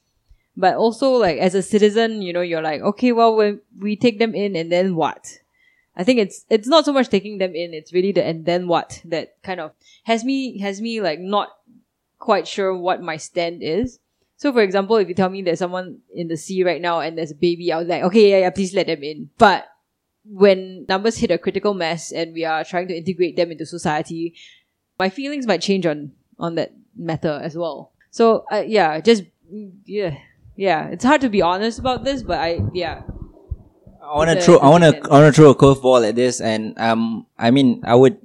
[0.56, 4.18] But also, like as a citizen, you know, you're like, okay, well, when we take
[4.18, 5.38] them in, and then what?
[5.96, 8.68] I think it's it's not so much taking them in; it's really the and then
[8.68, 9.72] what that kind of
[10.04, 11.48] has me has me like not
[12.22, 13.98] quite sure what my stand is.
[14.36, 17.18] So, for example, if you tell me there's someone in the sea right now and
[17.18, 19.28] there's a baby, I was like, okay, yeah, yeah, please let them in.
[19.38, 19.66] But
[20.24, 24.34] when numbers hit a critical mass and we are trying to integrate them into society,
[25.00, 27.90] my feelings might change on on that matter as well.
[28.10, 29.24] So, uh, yeah, just
[29.84, 30.18] yeah,
[30.54, 30.88] yeah.
[30.94, 33.02] It's hard to be honest about this, but I yeah.
[33.98, 34.58] I want to throw.
[34.58, 34.94] I want to.
[35.10, 38.18] I want to throw a curveball at this, and um, I mean, I would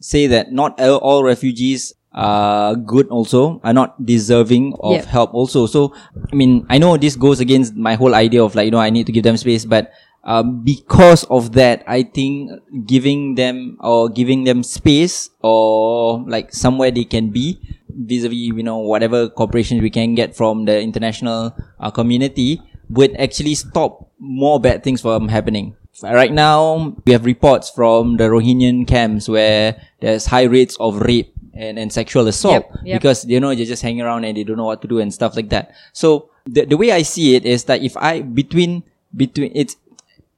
[0.00, 3.08] say that not all refugees are good.
[3.08, 5.04] Also, are not deserving of Yep.
[5.06, 5.34] help.
[5.34, 5.92] Also, so
[6.32, 8.90] I mean, I know this goes against my whole idea of like you know I
[8.90, 9.90] need to give them space, but
[10.24, 12.50] um, because of that, I think
[12.86, 17.60] giving them or giving them space or like somewhere they can be
[17.96, 22.60] vis-a-vis you know whatever corporations we can get from the international uh, community
[22.90, 25.76] would actually stop more bad things from happening.
[26.02, 31.33] Right now, we have reports from the Rohingyan camps where there's high rates of rape
[31.56, 33.00] and, and sexual assault Yep, yep.
[33.00, 35.12] because you know they're just hanging around and they don't know what to do and
[35.14, 35.72] stuff like that.
[35.92, 38.82] So the the way I see it is that if I between
[39.16, 39.76] between it's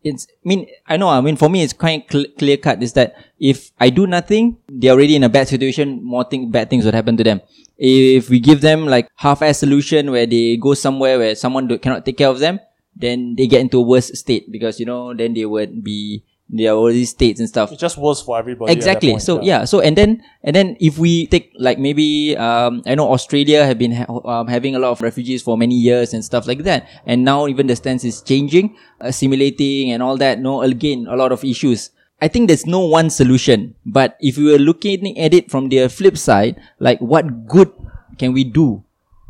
[0.05, 2.93] it's I mean I know I mean for me it's quite cl- clear cut is
[2.95, 6.85] that if I do nothing they're already in a bad situation more thing bad things
[6.85, 7.41] would happen to them
[7.77, 12.05] if we give them like half-ass solution where they go somewhere where someone do, cannot
[12.05, 12.61] take care of them
[12.95, 16.67] then they get into a worse state because you know then they would be they
[16.69, 18.73] are all these states and stuff It's just worse for everybody.
[18.73, 19.65] exactly point, so yeah.
[19.65, 23.79] so and then and then if we take like maybe um i know australia have
[23.79, 26.87] been ha- um, having a lot of refugees for many years and stuff like that
[27.05, 31.33] and now even the stance is changing assimilating and all that no again a lot
[31.33, 33.75] of issues I think there's no one solution.
[33.85, 37.69] But if we were looking at it from the flip side, like what good
[38.17, 38.85] can we do?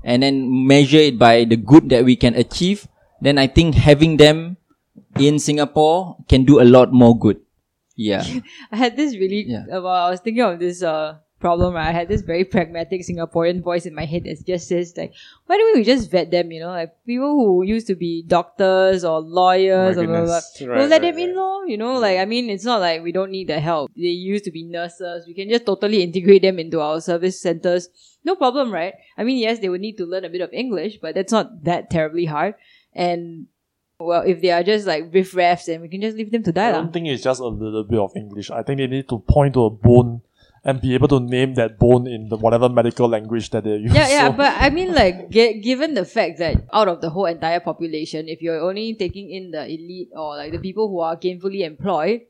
[0.05, 2.87] And then measure it by the good that we can achieve,
[3.21, 4.57] then I think having them
[5.19, 7.41] in Singapore can do a lot more good.
[7.97, 8.25] Yeah.
[8.73, 9.65] I had this really, Yeah.
[9.73, 11.89] uh, well, I was thinking of this uh, problem, right?
[11.89, 15.13] I had this very pragmatic Singaporean voice in my head that just says, like,
[15.47, 16.69] why don't we just vet them, you know?
[16.71, 20.41] Like, people who used to be doctors or lawyers My or blah, blah, blah.
[20.59, 20.77] goodness.
[20.79, 21.37] We'll let right, them in, right.
[21.37, 21.99] law, you know?
[21.99, 23.91] Like, I mean, it's not like we don't need the help.
[23.97, 25.27] They used to be nurses.
[25.27, 27.89] We can just totally integrate them into our service centers.
[28.25, 28.95] No problem, right?
[29.17, 31.65] I mean, yes, they would need to learn a bit of English, but that's not
[31.65, 32.55] that terribly hard.
[32.95, 33.47] And,
[33.99, 36.69] well, if they are just like riff-raffs, then we can just leave them to die.
[36.69, 38.51] I don't think it's just a little bit of English.
[38.51, 40.21] I think they need to point to a bone
[40.65, 43.95] and be able to name that bone in the whatever medical language that they use.
[43.95, 47.09] Yeah, yeah, So- but I mean, like, gi- given the fact that out of the
[47.11, 50.99] whole entire population, if you're only taking in the elite or like the people who
[51.01, 52.23] are gainfully employed,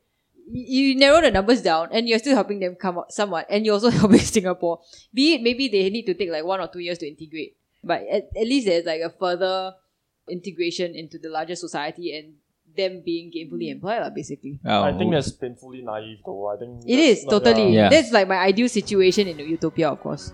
[0.48, 3.74] you narrow the numbers down and you're still helping them come out somewhat, and you're
[3.74, 4.80] also helping Singapore.
[5.12, 8.02] Be it maybe they need to take like one or two years to integrate, but
[8.06, 9.72] at, at least there's like a further
[10.28, 12.34] integration into the larger society and
[12.76, 14.58] them being gainfully employed, lah, basically.
[14.64, 16.48] I Oh, think that's painfully naive though.
[16.48, 17.72] I think It that's is not- totally.
[17.74, 17.88] Yeah.
[17.88, 20.32] That's like my ideal situation in a utopia, of course.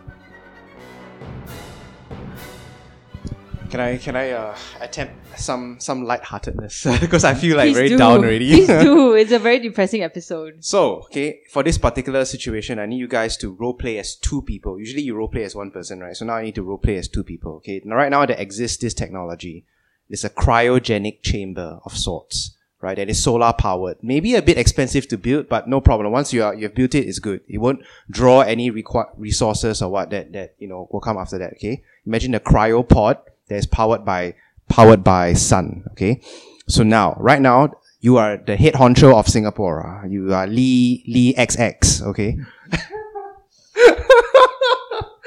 [3.71, 7.89] Can I can I uh, attempt some some lightheartedness because I feel like Please very
[7.89, 7.97] do.
[7.97, 8.51] down already.
[8.51, 9.15] Please do.
[9.23, 10.61] It's a very depressing episode.
[10.61, 14.43] So, okay, for this particular situation, I need you guys to role play as two
[14.43, 14.79] people.
[14.79, 16.15] Usually you role play as one person, right?
[16.15, 17.53] So now I need to role play as two people.
[17.65, 17.81] Okay.
[17.85, 19.65] Now right now there exists this technology.
[20.13, 22.97] It's a cryogenic chamber of sorts, right?
[22.97, 23.97] That is solar powered.
[24.03, 26.13] Maybe a bit expensive to build, but no problem.
[26.13, 27.41] Once you are you've built it, it's good.
[27.49, 31.39] It won't draw any requi- resources or what that that you know will come after
[31.39, 31.55] that.
[31.55, 31.83] Okay.
[32.07, 34.35] Imagine a cryopod that is powered by
[34.69, 35.85] powered by sun.
[35.93, 36.21] Okay.
[36.69, 39.83] So now, right now, you are the head honcho of Singapore.
[39.87, 40.07] ah.
[40.07, 42.03] You are Lee Lee XX.
[42.13, 42.37] Okay.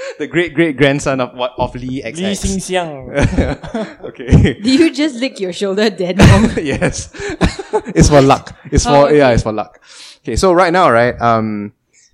[0.19, 2.17] the great great grandson of what of Lee XX.
[2.17, 4.01] Li Xingxiang.
[4.09, 4.53] okay.
[4.61, 6.51] Did you just lick your shoulder dead wrong?
[6.57, 7.09] yes.
[7.95, 8.55] it's for luck.
[8.71, 9.17] It's for Oh, okay.
[9.17, 9.81] yeah, it's for luck.
[10.23, 11.73] Okay, so right now, right, um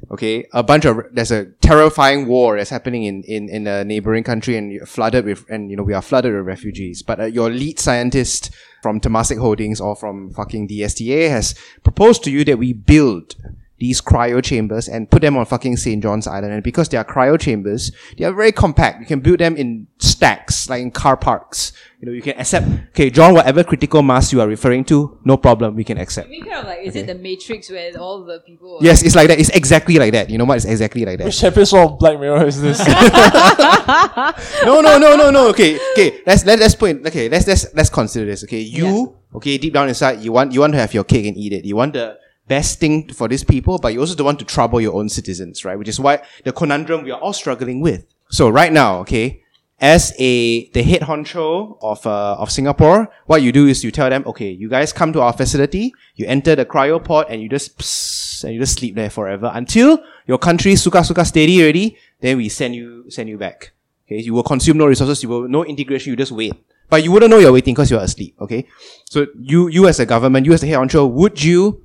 [0.10, 4.24] okay, a bunch of there's a terrifying war that's happening in in in a neighboring
[4.24, 7.04] country and you're flooded with and you know we are flooded with refugees.
[7.04, 12.32] But uh, your lead scientist from Temasek Holdings or from fucking DSTA has proposed to
[12.32, 13.36] you that we build
[13.82, 16.04] these cryo chambers and put them on fucking St.
[16.04, 16.54] John's Island.
[16.54, 19.00] And because they are cryo chambers, they are very compact.
[19.00, 21.74] You can build them in stacks, like in car parks.
[22.00, 25.36] You know, you can accept, okay, John, whatever critical mass you are referring to, no
[25.36, 26.28] problem, we can accept.
[26.28, 28.78] I mean, kind of like, is it the Matrix where all the people?
[28.78, 29.40] Are Yes, it's like that.
[29.40, 30.30] It's exactly like that.
[30.30, 30.58] You know what?
[30.58, 31.26] It's exactly like that.
[31.26, 32.78] Which episode of Black Mirror is this?
[34.64, 35.50] no, no, no, no, no.
[35.50, 36.22] Okay, okay.
[36.28, 37.30] Let's let, let's put in, okay.
[37.30, 38.44] Let's let's let's consider this.
[38.44, 41.36] Okay, you okay deep down inside you want you want to have your cake and
[41.36, 41.66] eat it.
[41.66, 44.82] You want the best thing for these people, but you also don't want to trouble
[44.82, 45.78] your own citizens, right?
[45.78, 48.06] Which is why the conundrum we are all struggling with.
[48.30, 49.44] So right now, okay,
[49.82, 54.10] as a the head honcho of uh, of Singapore, what you do is you tell
[54.10, 57.78] them, okay, you guys come to our facility, you enter the cryopod, and you just
[57.78, 61.98] psst, and you just sleep there forever until your country suka suka steady already.
[62.22, 63.74] Then we send you send you back.
[64.06, 66.54] Okay, you will consume no resources, you will no integration, you just wait.
[66.90, 68.36] But you wouldn't know you're waiting because you're asleep.
[68.40, 68.68] Okay,
[69.10, 71.81] so you you as a government, you as the head honcho, would you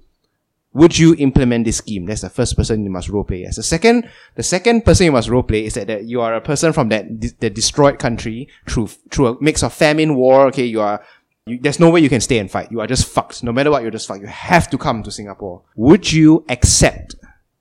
[0.76, 2.04] would you implement this scheme?
[2.04, 3.56] That's the first person you must role play as.
[3.56, 6.40] The second, the second person you must role play is that, that you are a
[6.40, 7.06] person from that
[7.40, 10.46] the destroyed country through through a mix of famine, war.
[10.48, 11.02] Okay, you are.
[11.46, 12.70] You, there's no way you can stay and fight.
[12.70, 13.42] You are just fucked.
[13.42, 14.20] No matter what, you're just fucked.
[14.20, 15.62] You have to come to Singapore.
[15.76, 17.14] Would you accept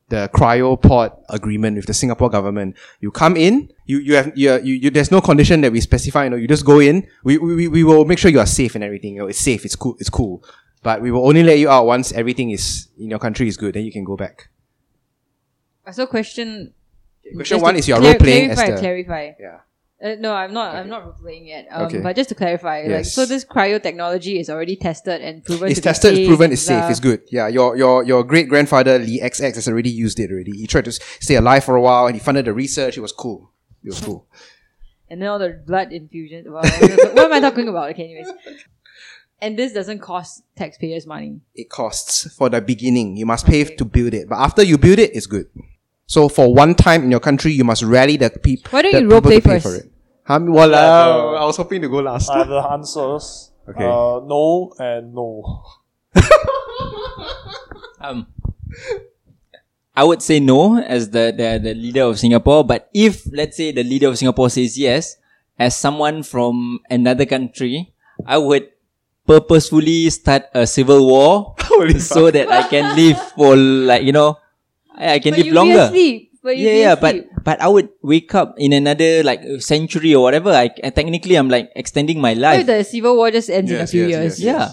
[0.09, 2.75] the cryopod agreement with the Singapore government?
[2.99, 3.71] You come in.
[3.85, 6.25] You you have you, you, you there's no condition that we specify.
[6.25, 7.07] You know, you just go in.
[7.23, 9.13] We, we we will make sure you are safe and everything.
[9.13, 9.63] You know, it's safe.
[9.63, 9.95] It's cool.
[9.99, 10.43] It's cool.
[10.85, 13.73] But we will only let you out once everything is in your country is good.
[13.73, 14.49] Then you can go back.
[15.91, 16.73] So question.
[17.33, 19.31] Question one is your clar- role playing as clarify, the clarify.
[19.39, 19.59] yeah.
[20.03, 20.75] Uh, no, I'm not.
[20.75, 21.67] I'm not role playing yet.
[21.71, 21.99] Um, Okay.
[22.05, 25.69] But just to clarify, like, so this cryo technology is already tested and proven.
[25.71, 27.21] It's to be tested, it's proven, it's safe, it's good.
[27.31, 30.51] Yeah, your your your great grandfather Lee XX has already used it already.
[30.51, 32.97] He tried to stay alive for a while and he funded the research.
[32.97, 33.49] It was cool.
[33.83, 34.27] It was cool.
[35.07, 36.51] And then all the blood infusion.
[36.51, 36.63] Well,
[37.13, 37.91] what am I talking about?
[37.91, 38.27] Okay, anyways.
[39.41, 41.41] And this doesn't cost taxpayers money.
[41.53, 43.17] It costs for the beginning.
[43.17, 45.47] You must pay to build it, but after you build it, it's good.
[46.07, 48.69] So for one time in your country, you must rally the people.
[48.71, 49.65] Why don't the you role people to play pay first?
[49.65, 49.91] for it.
[50.25, 52.29] Hum, walao, Yeah, I was hoping to go last.
[52.29, 53.51] I have the answers.
[53.67, 53.83] Okay.
[53.83, 55.63] Uh, no and no.
[58.01, 58.27] Um,
[59.95, 63.71] I would say no as the, the, the leader of Singapore, but if let's say
[63.71, 65.17] the leader of Singapore says yes,
[65.57, 67.93] as someone from another country,
[68.25, 68.69] I would
[69.27, 74.37] purposefully start a civil war Holy so that I can live for like you know
[74.95, 75.79] I, I can But live you'll longer.
[75.91, 76.31] asleep.
[76.45, 77.31] But yeah, yeah, but asleep.
[77.43, 80.51] but I would wake up in another like century or whatever.
[80.51, 82.59] I, I technically I'm like extending my What life.
[82.61, 84.39] if the civil war just ends in a few yes, years?
[84.39, 84.69] yes, yeah,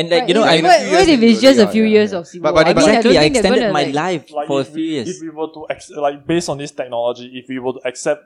[0.00, 1.84] and like But you know, I it- what, few what if it's just a few
[1.84, 2.18] yeah, years yeah.
[2.18, 2.62] of civil But- war?
[2.64, 4.24] but- I but- mean, I don't exactly I think they're extended gonna, my like, life
[4.30, 5.08] Like for a if, few we, years.
[5.08, 8.22] if we were to ex- like based on this technology, if we were to accept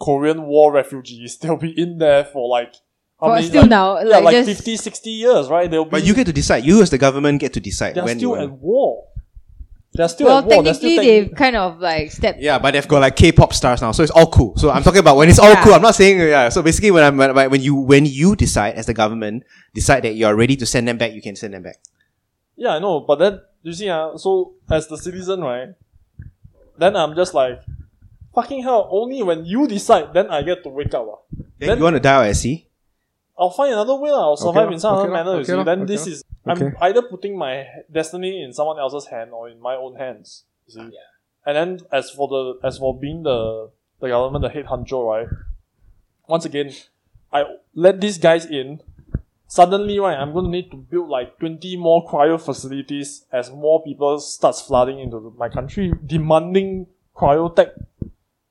[0.00, 2.74] Korean War refugees, they'll be in there for like
[3.22, 3.46] how For many?
[3.46, 5.70] still like, now, yeah, like like just- 50, 60 years, right?
[5.70, 5.90] They'll be.
[5.90, 6.64] But you get to decide.
[6.64, 8.42] You as the government get to decide They're when still you.
[8.42, 9.06] at war.
[9.94, 10.62] They're still well, at war.
[10.62, 12.40] They're still technically, they've kind of like stepped.
[12.40, 14.56] Yeah, but they've got like K-pop stars now, so it's all cool.
[14.56, 15.62] So I'm talking about when it's all Yeah.
[15.62, 15.74] cool.
[15.74, 16.48] I'm not saying yeah.
[16.48, 19.44] So basically, when I'm when, when you when you decide as the government
[19.74, 21.76] decide that you are ready to send them back, you can send them back.
[22.56, 25.68] Yeah, I know, but then you see, uh, so as the citizen, right?
[26.78, 27.60] Then I'm just like,
[28.34, 28.88] fucking hell.
[28.90, 31.06] Only when you decide, then I get to wake up.
[31.06, 31.36] Uh.
[31.58, 32.66] Then, Then- you want to die out at sea?
[33.38, 34.10] I'll find another way.
[34.10, 34.32] lah.
[34.32, 35.32] I'll survive lah, in some okay other lah, manner.
[35.32, 35.58] you okay see.
[35.58, 36.12] lah, then okay this lah.
[36.12, 40.44] is I'm either putting my destiny in someone else's hand or in my own hands.
[40.66, 40.90] You see.
[41.46, 43.70] And then as for the as for being the
[44.00, 45.28] the government, the head honcho, right?
[46.28, 46.70] Once again,
[47.32, 48.80] I let these guys in.
[49.46, 53.82] Suddenly, right, I'm going to need to build like 20 more cryo facilities as more
[53.84, 57.68] people starts flooding into my country, demanding cryotech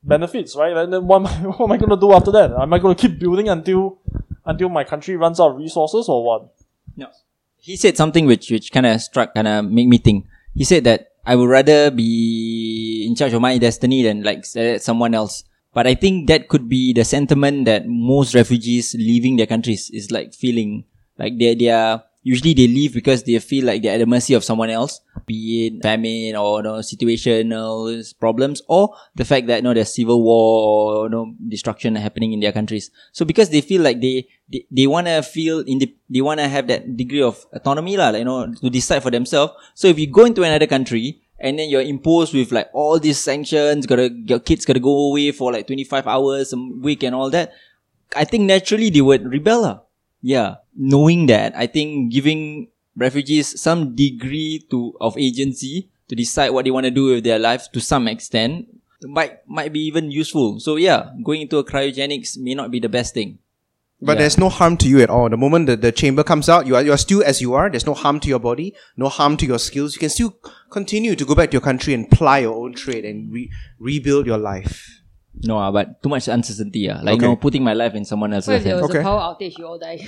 [0.04, 0.76] benefits, right?
[0.76, 2.52] And then what am I, what am I going to do after that?
[2.52, 3.98] Am I going to keep building until
[4.44, 6.54] until my country runs out of resources or what?
[6.96, 7.08] No.
[7.56, 10.26] He said something which which kind of struck kind of made me think.
[10.54, 14.78] He said that I would rather be in charge of my destiny than like uh,
[14.78, 15.44] someone else.
[15.72, 20.10] But I think that could be the sentiment that most refugees leaving their countries is
[20.10, 20.84] like feeling
[21.18, 24.34] like they they are usually they leave because they feel like they're at the mercy
[24.34, 29.56] of someone else, be it famine or you know, situational problems, or the fact that
[29.56, 32.90] you know, there's civil war or you know, destruction happening in their countries.
[33.12, 36.40] So because they feel like they they, they want to feel in the, they want
[36.40, 39.52] to have that degree of autonomy lah, like, you know, to decide for themselves.
[39.74, 43.18] So if you go into another country and then you're imposed with like all these
[43.18, 47.30] sanctions, gotta your kids gotta go away for like 25 hours a week and all
[47.30, 47.52] that.
[48.14, 49.62] I think naturally they would rebel.
[49.62, 49.78] lah.
[50.22, 50.56] Yeah.
[50.76, 56.70] Knowing that, I think giving refugees some degree to of agency to decide what they
[56.70, 58.68] want to do with their lives to some extent
[59.04, 60.60] might might be even useful.
[60.60, 63.38] So yeah, going into a cryogenics may not be the best thing.
[64.00, 64.18] But Yeah.
[64.22, 65.28] there's no harm to you at all.
[65.30, 67.70] The moment that the chamber comes out, you are you are still as you are.
[67.70, 69.94] There's no harm to your body, no harm to your skills.
[69.94, 70.36] You can still
[70.70, 74.26] continue to go back to your country and ply your own trade and re- rebuild
[74.26, 75.01] your life.
[75.44, 76.90] No, ah, but too much uncertainty.
[76.90, 77.00] ah.
[77.02, 77.24] Like, Okay.
[77.24, 78.88] you know, putting my life in someone else's What if there hands.
[78.88, 79.56] was a power outage?
[79.58, 79.98] You all die.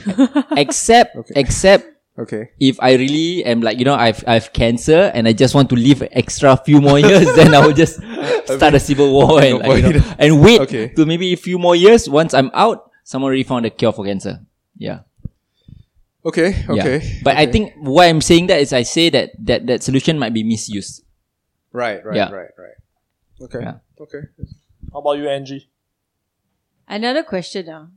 [0.57, 1.33] Except, Okay.
[1.37, 1.85] except
[2.19, 2.51] Okay.
[2.61, 5.77] if I really am like, you know, I've, I've cancer and I just want to
[5.77, 7.97] live extra few more years, then I will just
[8.47, 10.89] start a civil war and, like, you know, and wait Okay.
[10.95, 12.09] to maybe a few more years.
[12.09, 14.39] Once I'm out, someone already found a cure for cancer.
[14.79, 15.01] Yeah.
[16.25, 16.55] Okay.
[16.69, 16.73] Yeah.
[16.73, 17.21] Okay.
[17.25, 20.33] But I think why I'm saying that is I say that, that, that solution might
[20.33, 21.03] be misused.
[21.73, 22.05] Right.
[22.05, 22.15] Right.
[22.17, 22.31] Yeah.
[22.31, 22.51] Right.
[22.57, 22.79] Right.
[23.43, 23.59] Okay.
[23.61, 23.75] Yeah.
[24.01, 24.21] Okay.
[24.95, 25.69] How about you, Angie?
[26.89, 27.89] Another question now.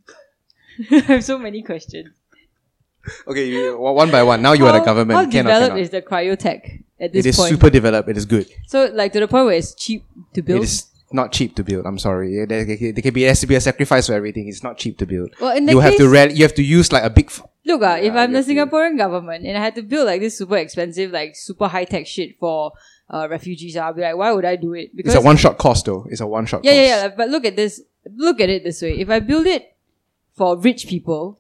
[0.92, 2.10] I have so many questions.
[3.28, 3.48] Okay.
[3.50, 4.42] You, one by one.
[4.42, 5.18] Now you are the government.
[5.18, 5.80] How Cannot, developed cannot.
[5.80, 7.50] is the cryotech at It this is point?
[7.50, 8.10] super developed.
[8.10, 8.48] It is good.
[8.66, 10.62] so, like to the point where it's cheap to build.
[10.62, 11.86] It is not cheap to build.
[11.86, 12.36] I'm sorry.
[12.38, 14.48] Yeah, There, there, there can be, there has to be a sacrifice for everything.
[14.50, 15.34] It's not cheap to build.
[15.40, 17.28] Well, in that you have to case- you have to use like a big.
[17.28, 19.84] F- Look, uh, if Yeah, I'm the have to- Singaporean government and I had to
[19.84, 22.72] build like this super expensive, like super high tech shit for
[23.10, 24.96] uh, refugees, I'll be like, why would I do it?
[24.96, 26.06] Because it's a one shot cost though.
[26.10, 26.64] It's a one shot.
[26.64, 26.78] yeah, cost.
[26.78, 27.08] yeah, yeah.
[27.16, 27.82] But look at this.
[28.16, 29.00] Look at it this way.
[29.00, 29.76] If I build it
[30.34, 31.40] for rich people,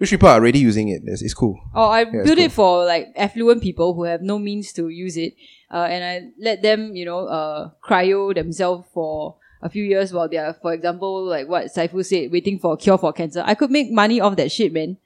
[0.00, 1.02] Rich people are already using it.
[1.04, 1.60] It's, it's cool.
[1.74, 5.18] Oh, I it's build it for like affluent people who have no means to use
[5.18, 5.34] it,
[5.70, 10.26] uh, and I let them, you know, uh, cryo themselves for a few years while
[10.26, 13.42] they are, for example, like what Saifu said, waiting for a cure for cancer.
[13.44, 14.96] I could make money off that shit, man.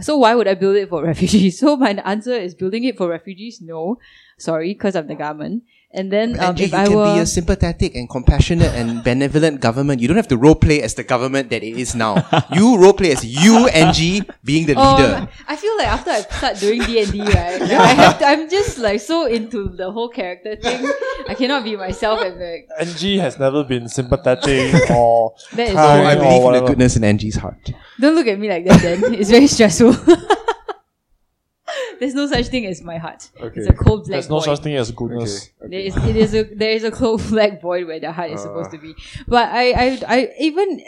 [0.00, 1.58] So why would I build it for refugees?
[1.58, 3.60] So my answer is building it for refugees.
[3.60, 3.98] No,
[4.38, 5.64] sorry, because I'm the government.
[5.96, 9.04] And then um, Angie, if you I can were be a sympathetic and compassionate and
[9.04, 10.00] benevolent government.
[10.02, 12.18] You don't have to role play as the government that it is now.
[12.52, 15.28] you role play as you, Angie, being the Oh, leader.
[15.46, 18.50] I feel like after I start doing D and D, right, I have to, I'm
[18.50, 20.84] just like so into the whole character thing.
[21.28, 25.76] I cannot be myself and like Angie has never been sympathetic or that is So
[25.76, 26.10] kind true.
[26.10, 27.70] I or believe in the goodness in Angie's heart.
[28.00, 28.82] Don't look at me like that.
[28.82, 29.94] Then it's very stressful.
[32.04, 33.30] There's no such thing as my heart.
[33.40, 34.44] It's a cold black There's no void.
[34.44, 35.48] such thing as goodness.
[35.58, 38.42] There is, it is a there is a cold black void where the heart is
[38.42, 38.94] supposed to be.
[39.26, 40.84] But I, I, I even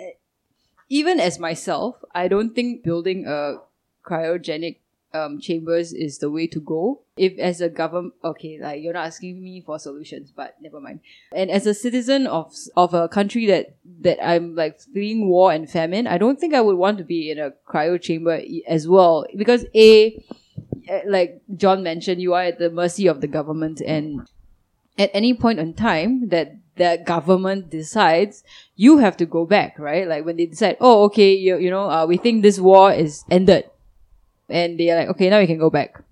[0.91, 3.62] even as myself, I don't think building a
[4.05, 4.77] cryogenic
[5.14, 7.01] um, chambers is the way to go.
[7.17, 11.01] If as a government, okay, like you're not asking me for solutions, but never mind.
[11.33, 15.71] And as a citizen of of a country that that I'm like fleeing war and
[15.71, 19.25] famine, I don't think I would want to be in a cryo chamber as well
[19.35, 20.23] because a
[21.07, 24.26] like John mentioned, you are at the mercy of the government, and
[24.99, 28.45] at any point in time that the government decides,
[28.76, 30.07] you have to go back, right?
[30.07, 33.24] Like when they decide, oh, okay, you you know, uh, we think this war is
[33.30, 33.64] ended,
[34.49, 36.03] and they're like, okay, now we can go back.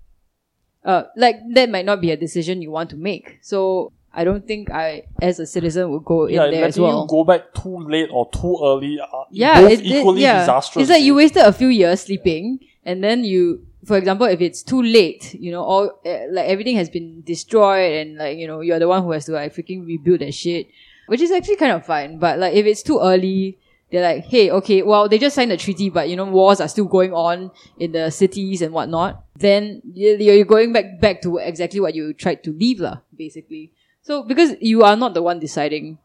[0.83, 3.39] Uh, like that might not be a decision you want to make.
[3.41, 7.01] So I don't think I, as a citizen, would go Yeah, in there as well.
[7.01, 10.39] you go back too late or too early are yeah, both it, it- equally yeah.
[10.41, 10.83] disastrous.
[10.83, 14.63] It's like you wasted a few years sleeping, and then you, for example, if it's
[14.63, 18.61] too late, you know, all uh, like everything has been destroyed, and like you know,
[18.61, 20.67] you're the one who has to like freaking rebuild that shit,
[21.07, 22.17] which is actually kind of fine.
[22.19, 23.57] But like if it's too early.
[23.91, 26.67] They're like, hey, okay, well, they just signed the treaty, but you know, wars are
[26.67, 29.23] still going on in the cities and whatnot.
[29.37, 33.71] Then you- you're going back back to exactly what you tried to leave, lah, basically.
[34.01, 35.99] So because you are not the one deciding,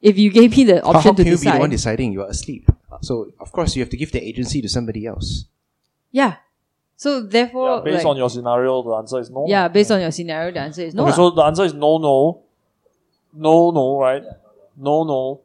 [0.00, 2.12] if you gave me the option how to can you be decide, the one deciding
[2.14, 2.70] you are asleep?
[3.02, 5.44] So of course you have to give the agency to somebody else.
[6.14, 6.36] Yeah.
[6.98, 9.46] So therefore, Yeah, based like- on your scenario, the answer is no.
[9.48, 11.04] yeah, based on your scenario, the answer is no.
[11.06, 12.40] Okay, so the answer is no, no,
[13.32, 14.24] no, no, right?
[14.76, 15.40] No, no.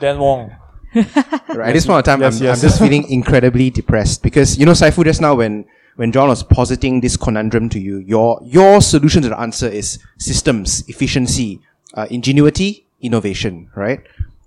[0.00, 0.50] Dan Wong.
[0.94, 1.68] Right.
[1.68, 2.58] At this point of time, Yes, I'm, yes.
[2.58, 5.66] I'm just feeling incredibly depressed because you know, Saifu, just now when
[5.96, 9.98] when John was positing this conundrum to you, your your solution to the answer is
[10.18, 11.60] systems, efficiency,
[11.94, 13.68] uh, ingenuity, innovation.
[13.76, 14.00] Right.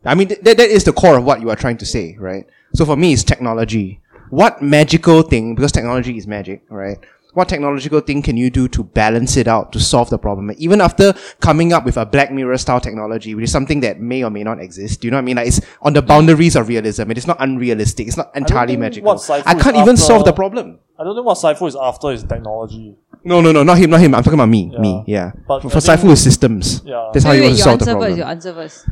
[0.04, 2.18] I mean, th- that that is the core of what you are trying to say,
[2.20, 2.48] right?
[2.74, 4.01] So for me, it's technology.
[4.32, 5.56] What magical thing?
[5.56, 6.98] Because technology is magic, right?
[7.34, 10.52] What technological thing can you do to balance it out to solve the problem?
[10.58, 14.22] Even after coming up with a Black Mirror style technology, which is something that may
[14.24, 15.00] or may not exist.
[15.00, 15.36] Do you know what I mean?
[15.38, 17.10] Like it's on the boundaries of realism.
[17.10, 18.08] It is not unrealistic.
[18.08, 19.22] It's not entirely think magical.
[19.30, 20.80] I can't even after- solve the problem.
[21.00, 22.96] I don't know what Saifu is after is technology.
[23.24, 24.14] No, no, no, not him, not him.
[24.14, 24.80] I'm talking about me, Yeah.
[24.82, 25.04] me.
[25.08, 25.32] Yeah.
[25.48, 26.82] But for I for Saifu, think- it's systems.
[26.86, 27.12] Yeah.
[27.14, 28.10] That's how wait, you wait, want to your solve the answer problem.
[28.10, 28.18] first.
[28.18, 28.90] Your answer first.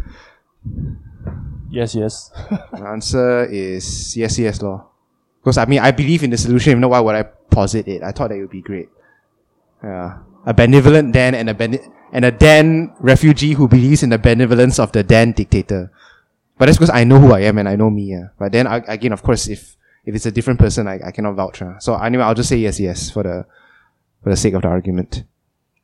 [1.71, 2.31] Yes, yes.
[2.71, 4.85] The answer is yes, yes, law.
[5.41, 6.73] Because I mean, I believe in the solution.
[6.73, 8.03] If not, why would I posit it?
[8.03, 8.89] I thought that it would be great.
[9.83, 14.17] Yeah, a benevolent Dan and a bene- and a Dan refugee who believes in the
[14.17, 15.91] benevolence of the Dan dictator.
[16.57, 18.11] But that's because I know who I am and I know me.
[18.11, 18.35] Yeah.
[18.37, 21.35] But then I, again, of course, if if it's a different person, I, I cannot
[21.35, 21.59] vouch.
[21.59, 21.79] huh.
[21.79, 23.45] So anyway, I'll just say yes, yes for the
[24.21, 25.23] for the sake of the argument.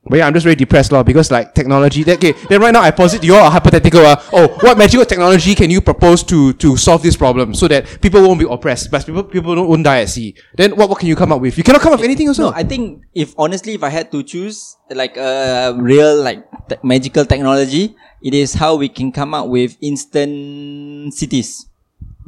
[0.08, 2.04] But yeah, I'm just very depressed, law, because like technology.
[2.04, 4.06] That, okay, then right now I posit you all a hypothetical.
[4.06, 8.02] Uh, oh, what magical technology can you propose to to solve this problem so that
[8.02, 10.36] people won't be oppressed, but people people don't, won't die at sea?
[10.54, 11.58] Then what what can you come up with?
[11.58, 12.52] You cannot come up with anything also.
[12.52, 16.78] No, I think if honestly, if I had to choose like a real like te-
[16.84, 21.66] magical technology, it is how we can come up with instant cities.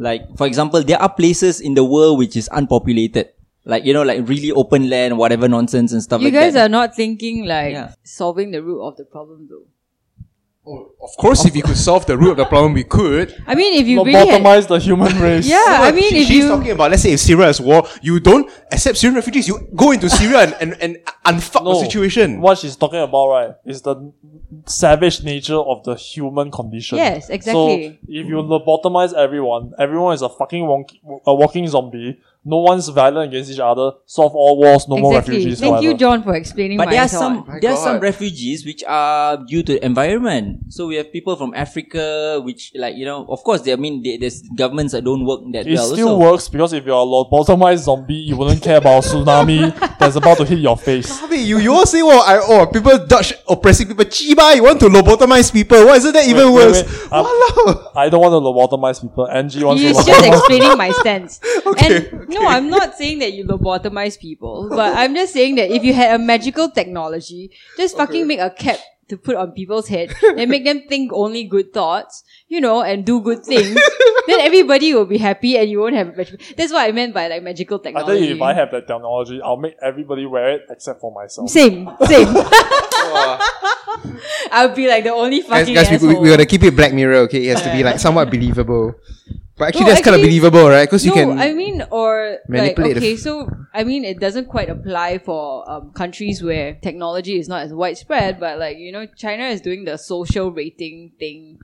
[0.01, 3.36] Like for example, there are places in the world which is unpopulated,
[3.73, 6.53] like you know, like really open land, whatever nonsense and stuff like You like guys
[6.55, 6.65] that.
[6.67, 7.93] are not thinking like Yeah.
[8.03, 9.65] solving the root of the problem, though.
[10.69, 13.33] Oh, of course, if you could solve the root of the problem, we could.
[13.47, 15.47] I mean, if you really had, the human race.
[15.47, 17.87] yeah, I mean, She- if she's you talking about let's say if Syria is war,
[18.01, 19.47] you don't accept Syrian refugees.
[19.47, 22.41] You go into Syria and and, and unfuck the situation.
[22.41, 24.11] What she's talking about, right, is the
[24.65, 26.97] savage nature of the human condition.
[26.97, 27.87] Yes, exactly.
[27.87, 32.19] So if you lobotomize everyone, everyone is a fucking wonk- a walking zombie.
[32.47, 33.91] No one's violent against each other.
[34.05, 34.87] Solve all wars.
[34.87, 35.35] No more exactly.
[35.35, 35.59] refugees.
[35.59, 35.93] Thank you.
[35.95, 36.77] John, for explaining.
[36.77, 37.19] But my there are thought.
[37.19, 40.71] some My there are some refugees which are due to environment.
[40.73, 44.01] So we have people from Africa, which like you know, of course, they, I mean,
[44.01, 45.91] they, there's governments that don't work that It well.
[45.91, 46.31] It still also.
[46.31, 50.37] works because if you're a lobotomized zombie, you wouldn't care about a tsunami that's about
[50.37, 51.21] to hit your face.
[51.29, 54.05] Wait, you you all say oh I oh people Dutch oppressing people.
[54.05, 55.85] Chiba, you want to lobotomize people?
[55.85, 56.83] Why isn't that even wait, worse?
[56.83, 57.11] wait.
[57.11, 57.25] Um,
[57.95, 59.27] I don't want to lobotomize people.
[59.27, 60.37] Angie wants He's to just lobotomize.
[60.37, 61.41] explaining my stance.
[61.67, 65.71] Okay, and no, I'm not saying that you lobotomize people, but I'm just saying that
[65.71, 68.79] if you had a magical technology, just fucking make a cap
[69.09, 73.05] to put on people's head and make them think only good thoughts, you know, and
[73.05, 73.79] do good things,
[74.27, 76.45] then everybody will be happy and you won't have magical.
[76.57, 78.19] That's what I meant by like magical I technology.
[78.19, 81.49] tell you, if I have that technology, I'll make everybody wear it except for myself.
[81.49, 82.27] Same, same.
[84.51, 86.21] I'll be like the only fucking guys we, we, asshole.
[86.21, 87.47] we gotta keep it Black Mirror, okay?
[87.47, 88.95] It has to be like somewhat believable.
[89.57, 90.85] But actually, No, that's kind of actually- believable, right?
[90.85, 91.39] Because you no, can.
[91.39, 95.91] I mean, or like, okay, f- so I mean, it doesn't quite apply for um,
[95.91, 99.97] countries where technology is not as widespread, but like you know, China is doing the
[99.97, 101.57] social rating thing,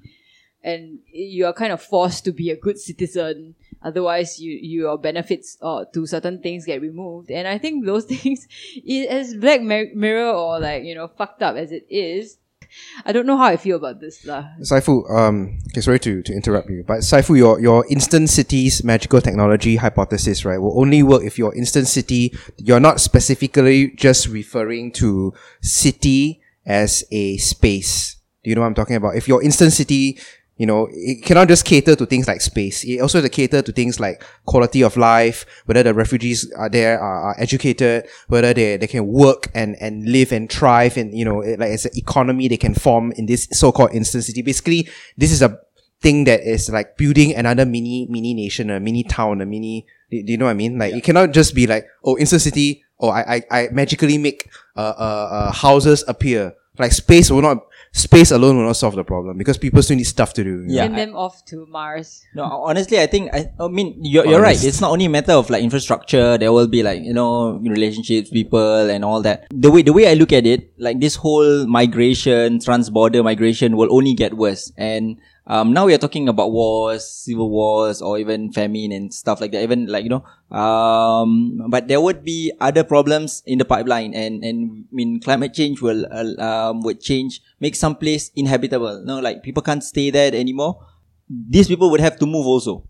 [0.64, 3.56] and you are kind of forced to be a good citizen.
[3.84, 8.48] Otherwise, you your benefits uh, to certain things get removed, and I think those things,
[9.10, 12.38] as Black Mirror or like you know fucked up as it is,
[13.06, 14.46] I don't know how I feel about this lah.
[14.62, 19.22] Saifu, um, okay, sorry to, to interrupt you, but Saifu, your, your instant cities magical
[19.22, 24.92] technology hypothesis, right, will only work if your instant city, you're not specifically just referring
[24.94, 28.18] to city as a space.
[28.44, 29.16] Do you know what I'm talking about?
[29.16, 30.20] If your instant city
[30.56, 32.84] You know, it cannot just cater to things like space.
[32.84, 36.70] It also has to cater to things like quality of life, whether the refugees are
[36.70, 41.12] there, are, are educated, whether they, they can work and, and live and thrive and,
[41.18, 44.44] you know, it- like as an economy they can form in this so-called instant city.
[44.44, 44.88] Basically,
[45.18, 45.58] this is a
[46.02, 50.18] thing that is like building another mini, mini nation, a mini town, a mini, do,
[50.18, 50.78] you know what I mean?
[50.78, 54.48] Like, it cannot just be like, oh, instant city, oh, I, I, I magically make,
[54.76, 56.54] uh, uh, uh, houses appear.
[56.78, 60.10] Like space will not, space alone will not solve the problem because people still need
[60.10, 60.66] stuff to do.
[60.68, 62.26] Yeah, Send I- them off to Mars.
[62.34, 64.58] No, honestly, I think I, I mean you're, you're right.
[64.62, 66.38] It's not only a matter of like infrastructure.
[66.38, 69.46] There will be like you know relationships, people, and all that.
[69.54, 73.94] The way the way I look at it, like this whole migration, trans-border migration, will
[73.94, 74.72] only get worse.
[74.76, 75.18] And
[75.48, 79.52] um, now we are talking about wars, civil wars, or even famine and stuff like
[79.52, 79.64] that.
[79.64, 80.24] Even like you know,
[80.56, 85.54] um, but there would be other problems in the pipeline, and and I mean climate
[85.54, 89.04] change will uh, um would change, make some place inhabitable.
[89.06, 90.80] No, like people can't stay there anymore
[91.30, 92.88] these people would have to move also.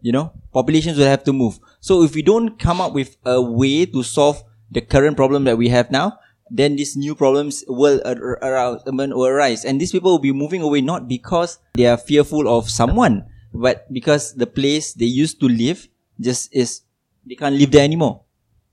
[0.00, 1.58] You know, populations will have to move.
[1.80, 5.56] So if we don't come up with a way to solve the current problem that
[5.56, 6.18] we have now,
[6.50, 9.64] then these new problems will ar- I will arise.
[9.64, 13.90] And these people will be moving away not because they are fearful of someone, but
[13.92, 15.88] because the place they used to live
[16.20, 16.82] just is,
[17.26, 18.22] they can't live there anymore.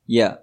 [0.08, 0.38] Yeah.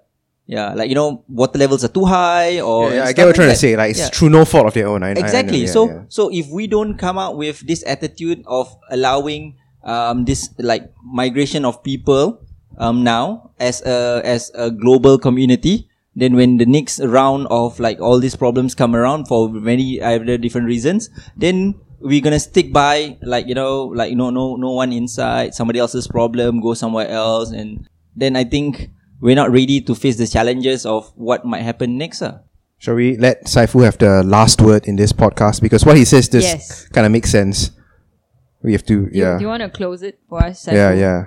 [0.47, 0.73] Yeah.
[0.73, 2.89] Like, you know, water levels are too high or.
[2.89, 3.53] Yeah, yeah, I get what you're like trying that.
[3.53, 3.77] to say.
[3.77, 4.09] Like, it's Yeah.
[4.09, 5.03] through no fault of their own.
[5.03, 5.59] I, I- I know, Exactly.
[5.63, 9.55] yeah, so so if we don't come out with this attitude of allowing
[9.87, 12.37] um this like migration of people
[12.77, 17.99] um now as a as a global community, then when the next round of like
[18.01, 23.17] all these problems come around for many other different reasons, then we're gonna stick by
[23.21, 27.51] like you know like no no no one inside somebody else's problem go somewhere else
[27.51, 28.89] and then I think
[29.21, 32.21] we're not ready to face the challenges of what might happen next.
[32.21, 32.39] Uh.
[32.79, 35.61] Shall we let Saifu have the last word in this podcast?
[35.61, 36.87] Because what he says this Yes.
[36.89, 37.69] kind of makes sense.
[38.63, 39.37] We have to, Do you- yeah.
[39.37, 40.67] Do you want to close it for us?
[40.67, 41.25] yeah, yeah.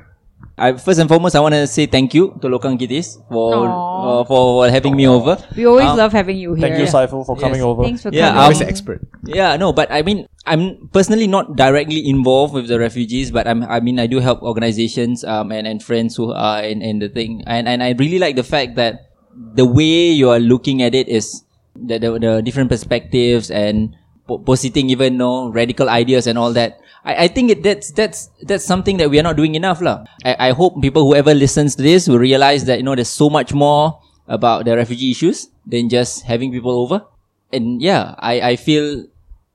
[0.57, 4.23] I first and foremost, I want to say thank you to Lokang Kitis for uh,
[4.25, 5.35] for having me over.
[5.57, 6.69] We always Um, love having you here.
[6.71, 7.67] Thank you, Saifu, for coming Yes.
[7.67, 7.83] over.
[7.83, 8.39] Thanks for Yeah, coming.
[8.39, 9.01] um, Always the expert.
[9.27, 13.65] Yeah, no, but I mean, I'm personally not directly involved with the refugees, but I'm,
[13.67, 17.09] I mean, I do help organizations um, and, and friends who are in, in the
[17.09, 17.43] thing.
[17.51, 21.09] And, and I really like the fact that the way you are looking at it
[21.09, 21.43] is
[21.75, 26.81] the, the, the different perspectives and po- positing even no radical ideas and all that.
[27.05, 29.81] I, I think it, that's, that's, that's something that we are not doing enough.
[29.81, 30.05] lah.
[30.25, 33.29] I, I hope people, whoever listens to this will realize that, you know, there's so
[33.29, 37.05] much more about the refugee issues than just having people over.
[37.53, 39.07] And yeah, I, I feel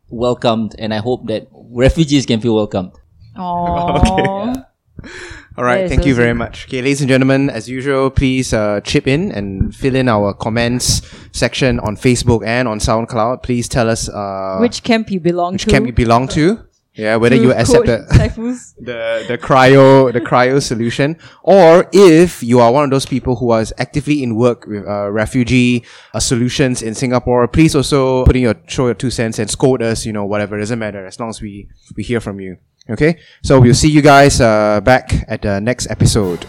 [0.09, 2.93] welcomed and I hope that refugees can feel welcomed.
[3.35, 4.65] Aww.
[5.57, 6.67] All right, thank you very much.
[6.67, 11.01] Okay, ladies and gentlemen, as usual, please uh, chip in and fill in our comments
[11.33, 13.43] section on Facebook and on SoundCloud.
[13.43, 15.69] Please tell us uh, Which camp you belong which to?
[15.71, 16.63] camp you belong to.
[16.95, 17.99] Yeah, whether you accept the,
[18.79, 23.53] the the cryo the cryo solution, or if you are one of those people who
[23.53, 28.41] is actively in work with uh, refugee uh, solutions in Singapore, please also put in
[28.41, 30.05] your show your two cents and scold us.
[30.05, 32.57] You know, whatever it doesn't matter as long as we we hear from you.
[32.89, 36.45] Okay, so we'll see you guys uh, back at the next episode.